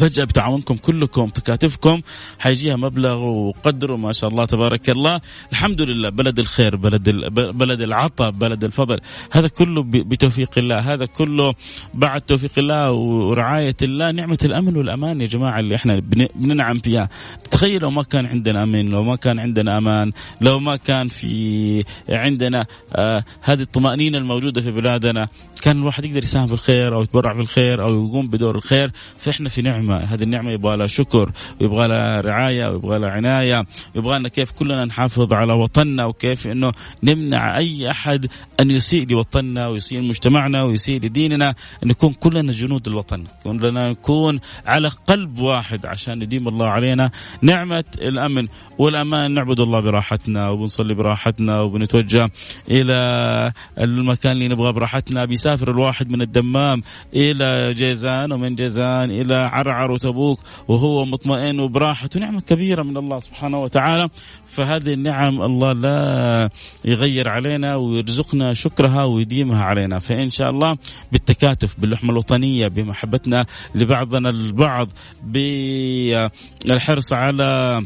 فجأة 0.00 0.24
بتعاونكم 0.24 0.76
كلكم 0.76 1.28
تكاتفكم 1.28 2.00
حيجيها 2.38 2.76
مبلغ 2.76 3.24
وقدره 3.24 3.96
ما 3.96 4.12
شاء 4.12 4.30
الله 4.30 4.44
تبارك 4.44 4.90
الله. 4.90 5.20
الحمد 5.52 5.80
لله 5.82 6.10
بلد 6.10 6.38
الخير 6.38 6.76
بلد 6.76 7.10
بلد 7.34 7.80
العطاء 7.80 8.30
بلد 8.30 8.64
الفضل. 8.64 9.00
هذا 9.30 9.48
كله 9.48 9.82
بتوفيق 9.84 10.58
الله 10.58 10.78
هذا 10.78 11.06
كله 11.06 11.54
بعد 11.94 12.20
توفيق 12.20 12.50
الله 12.58 12.92
ورعاية 12.92 13.76
الله 13.82 14.10
نعمة 14.10 14.38
الأمن 14.44 14.76
والأمان 14.76 15.20
يا 15.20 15.26
جماعة 15.26 15.60
اللي 15.60 15.74
إحنا 15.74 16.00
بننعم 16.34 16.78
فيها. 16.78 17.08
تخيل 17.50 17.80
لو 17.82 17.90
ما 17.90 18.02
كان 18.02 18.26
عندنا 18.26 18.62
أمن 18.62 18.88
لو 18.88 19.02
ما 19.02 19.16
كان 19.16 19.38
عندنا 19.38 19.78
أمان 19.78 20.12
لو 20.40 20.58
ما 20.58 20.76
كان 20.76 21.08
في 21.08 21.84
عندنا 22.08 22.66
آه 22.96 23.24
هذه 23.42 23.62
الطمأنينة 23.62 24.18
الموجودة 24.18 24.60
في 24.60 24.70
بلادنا. 24.70 25.28
كان 25.62 25.76
الواحد 25.76 26.04
يقدر 26.04 26.22
يساهم 26.22 26.46
في 26.46 26.52
الخير 26.52 26.94
أو 26.94 27.02
يتبرع 27.02 27.34
في 27.34 27.40
الخير 27.40 27.82
أو 27.84 28.04
يقوم 28.04 28.28
بدور 28.28 28.56
الخير 28.56 28.92
فإحنا 29.18 29.48
في 29.48 29.62
نعمة. 29.62 29.89
نعمه 29.90 30.14
هذه 30.14 30.22
النعمة 30.22 30.52
يبغى 30.52 30.76
لها 30.76 30.86
شكر 30.86 31.32
ويبغى 31.60 31.88
لها 31.88 32.20
رعاية 32.20 32.68
ويبغى 32.68 32.98
لها 32.98 33.10
عناية 33.10 33.66
ويبغى 33.94 34.18
لنا 34.18 34.28
كيف 34.28 34.50
كلنا 34.50 34.84
نحافظ 34.84 35.32
على 35.32 35.52
وطننا 35.52 36.04
وكيف 36.04 36.46
إنه 36.46 36.72
نمنع 37.02 37.58
أي 37.58 37.90
أحد 37.90 38.26
أن 38.60 38.70
يسيء 38.70 39.08
لوطننا 39.08 39.68
ويسيء 39.68 40.00
لمجتمعنا 40.00 40.62
ويسيء 40.62 40.96
لديننا 40.96 41.54
نكون 41.86 42.12
كلنا 42.12 42.52
جنود 42.52 42.88
الوطن 42.88 43.24
كلنا 43.44 43.90
نكون 43.90 44.40
على 44.66 44.88
قلب 44.88 45.38
واحد 45.38 45.86
عشان 45.86 46.22
يديم 46.22 46.48
الله 46.48 46.66
علينا 46.66 47.10
نعمة 47.42 47.84
الأمن 47.98 48.48
والأمان. 48.78 49.34
نعبد 49.34 49.60
الله 49.60 49.80
براحتنا 49.80 50.48
وبنصلي 50.48 50.94
براحتنا 50.94 51.60
وبنتوجه 51.60 52.30
إلى 52.70 53.52
المكان 53.78 54.32
اللي 54.32 54.48
نبغاه 54.48 54.70
براحتنا 54.70 55.24
بيسافر 55.24 55.70
الواحد 55.70 56.10
من 56.10 56.22
الدمام 56.22 56.82
إلى 57.14 57.74
جيزان 57.74 58.32
ومن 58.32 58.54
جيزان 58.54 59.10
إلى 59.10 59.50
معرعر 59.80 59.90
وتبوك 59.90 60.38
وهو 60.68 61.04
مطمئن 61.04 61.60
وبراحته. 61.60 62.20
نعمة 62.20 62.40
كبيرة 62.40 62.82
من 62.82 62.96
الله 62.96 63.20
سبحانه 63.20 63.62
وتعالى. 63.62 64.08
فهذه 64.46 64.92
النعم 64.92 65.42
الله 65.42 65.72
لا 65.72 66.50
يغير 66.84 67.28
علينا 67.28 67.76
ويرزقنا 67.76 68.54
شكرها 68.54 69.04
ويديمها 69.04 69.64
علينا. 69.64 69.98
فإن 69.98 70.30
شاء 70.30 70.50
الله 70.50 70.76
بالتكاتف 71.12 71.80
باللحمة 71.80 72.10
الوطنية 72.10 72.68
بمحبتنا 72.68 73.46
لبعضنا 73.74 74.30
البعض 74.30 74.88
بالحرص 75.24 77.12
على 77.12 77.82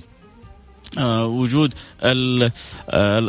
وجود 1.24 1.74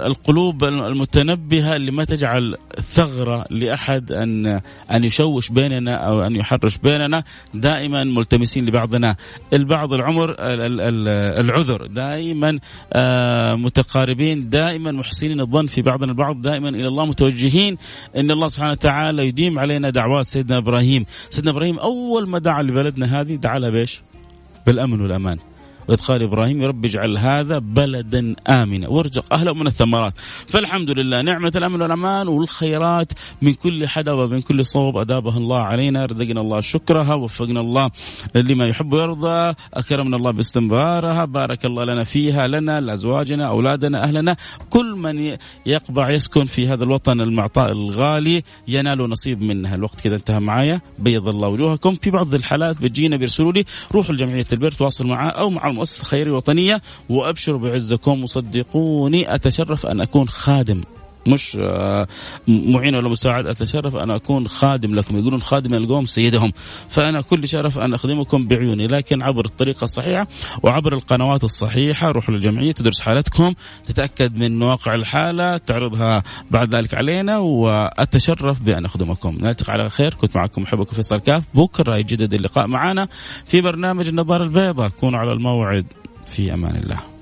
القلوب 0.06 0.64
المتنبهة 0.64 1.76
اللي 1.76 1.92
ما 1.92 2.04
تجعل 2.04 2.56
ثغرة 2.94 3.46
لأحد 3.50 4.12
ان 4.12 4.62
أن 4.92 5.04
يشوش 5.04 5.50
بيننا 5.50 5.96
أو 5.96 6.22
أن 6.22 6.36
يحرش 6.36 6.78
بيننا. 6.78 7.24
دائما 7.54 8.04
ملتمسين 8.04 8.66
لبعضنا. 8.66 9.16
البعض 9.54 9.94
العمر 9.94 10.36
العذر. 10.40 11.86
دائما 11.86 12.60
آه، 12.94 13.56
متقاربين. 13.56 14.50
دائما 14.50 14.92
محسنين 14.92 15.40
الظن 15.40 15.66
في 15.66 15.82
بعضنا 15.82 16.12
البعض. 16.12 16.42
دائما 16.42 16.70
إلى 16.70 16.88
الله 16.88 17.06
متوجهين. 17.06 17.78
إن 18.18 18.32
الله 18.32 18.48
سبحانه 18.48 18.72
وتعالى 18.72 19.28
يديم 19.28 19.60
علينا 19.60 19.90
دعوات 19.90 20.26
سيدنا 20.26 20.58
إبراهيم. 20.58 21.06
سيدنا 21.30 21.52
إبراهيم 21.52 21.80
أول 21.80 22.30
ما 22.30 22.40
دعا 22.40 22.64
لبلدنا 22.64 23.22
هذه 23.22 23.36
دعا 23.36 23.60
لها 23.60 23.70
بإيش؟ 23.70 24.02
بالأمن 24.68 25.02
والأمان. 25.02 25.38
وإذ 25.90 26.02
قال 26.02 26.24
إبراهيم 26.24 26.64
رب 26.64 26.86
اجعل 26.86 27.18
هذا 27.18 27.60
بلدا 27.60 28.36
آمنا. 28.48 28.88
وارزق 28.88 29.34
أهله 29.34 29.54
من 29.54 29.68
الثمرات. 29.68 30.14
فالحمد 30.48 30.90
لله 30.90 31.22
نعمة 31.22 31.52
الأمن 31.56 31.82
والأمان 31.82 32.28
والخيرات 32.28 33.12
من 33.42 33.54
كل 33.54 33.88
حدب 33.88 34.18
ومن 34.18 34.42
كل 34.42 34.66
صوب 34.66 34.98
أدابها 34.98 35.38
الله 35.38 35.60
علينا. 35.60 36.06
رزقنا 36.06 36.42
الله 36.42 36.60
شكرها 36.60 37.14
وفقنا 37.14 37.60
الله 37.60 37.92
لما 38.36 38.68
يحب 38.68 38.94
ويرضى. 38.94 39.54
أكرمنا 39.74 40.18
الله 40.18 40.32
باستمرارها 40.32 41.26
بارك 41.26 41.66
الله 41.66 41.84
لنا 41.84 42.04
فيها 42.04 42.48
لنا 42.48 42.82
لأزواجنا 42.82 43.48
أولادنا 43.48 44.04
أهلنا. 44.04 44.36
كل 44.70 44.96
من 44.96 45.38
يقبع 45.66 46.10
يسكن 46.10 46.46
في 46.46 46.68
هذا 46.68 46.84
الوطن 46.84 47.22
المعطاء 47.22 47.72
الغالي 47.72 48.44
ينال 48.68 49.10
نصيب 49.10 49.42
منها 49.42 49.76
الوقت 49.76 50.02
كذا 50.02 50.16
انتهى 50.16 50.40
معايا. 50.40 50.82
بيض 51.00 51.28
الله 51.28 51.48
وجوهكم 51.48 51.96
في 51.96 52.12
بعض 52.12 52.34
الحالات. 52.34 52.82
بتجينا 52.82 53.18
بيرسلوا 53.18 53.52
لي 53.52 53.66
روحوا 53.92 54.14
لجمعية 54.14 54.46
البر 54.54 54.72
تواصل 54.72 55.08
معاه 55.08 55.30
أو 55.30 55.50
مع 55.50 55.75
المؤسسة 55.76 56.02
الخيرية 56.02 56.24
الوطنية 56.32 56.82
وأبشروا 57.10 57.60
بعزكم 57.60 58.24
وصدقوني 58.24 59.36
أتشرف 59.36 59.86
أن 59.86 60.02
أكون 60.02 60.28
خادم. 60.28 60.82
مش 61.28 61.58
آه، 61.62 62.08
معين 62.48 62.96
ولا 62.96 63.10
مساعد 63.10 63.48
أتشرف 63.48 63.96
ان 63.96 64.12
أكون 64.12 64.48
خادم 64.48 64.92
لكم. 64.92 65.18
يقولون 65.18 65.42
خادم 65.42 65.74
القوم 65.74 66.06
سيدهم. 66.06 66.52
فأنا 66.90 67.22
كل 67.22 67.48
شرف 67.48 67.78
أن 67.78 67.94
أخدمكم 67.94 68.48
بعيوني. 68.48 68.88
لكن 68.88 69.24
عبر 69.24 69.46
الطريقة 69.46 69.84
الصحيحة 69.84 70.28
وعبر 70.64 70.94
القنوات 70.94 71.44
الصحيحة 71.44 72.12
روحوا 72.12 72.34
للجمعية 72.34 72.72
تدرس 72.72 73.00
حالتكم 73.00 73.54
تتأكد 73.86 74.38
من 74.38 74.62
واقع 74.62 74.96
الحالة 74.96 75.58
تعرضها 75.58 76.24
بعد 76.52 76.76
ذلك 76.76 76.94
علينا 76.94 77.38
وأتشرف 77.38 78.62
بأن 78.62 78.86
أخدمكم. 78.86 79.38
نلتقي 79.42 79.74
على 79.74 79.90
خير. 79.90 80.14
كنت 80.14 80.36
معكم 80.36 80.62
محبكم 80.62 80.96
فيصل 80.96 81.18
كاف. 81.18 81.44
بكرة 81.54 81.98
يجدد 81.98 82.34
اللقاء 82.34 82.68
معنا 82.68 83.08
في 83.46 83.62
برنامج 83.62 84.08
النظارة 84.08 84.44
البيضاء. 84.44 84.90
كونوا 84.90 85.20
على 85.20 85.32
الموعد. 85.32 85.86
في 86.36 86.54
أمان 86.54 86.76
الله. 86.76 87.15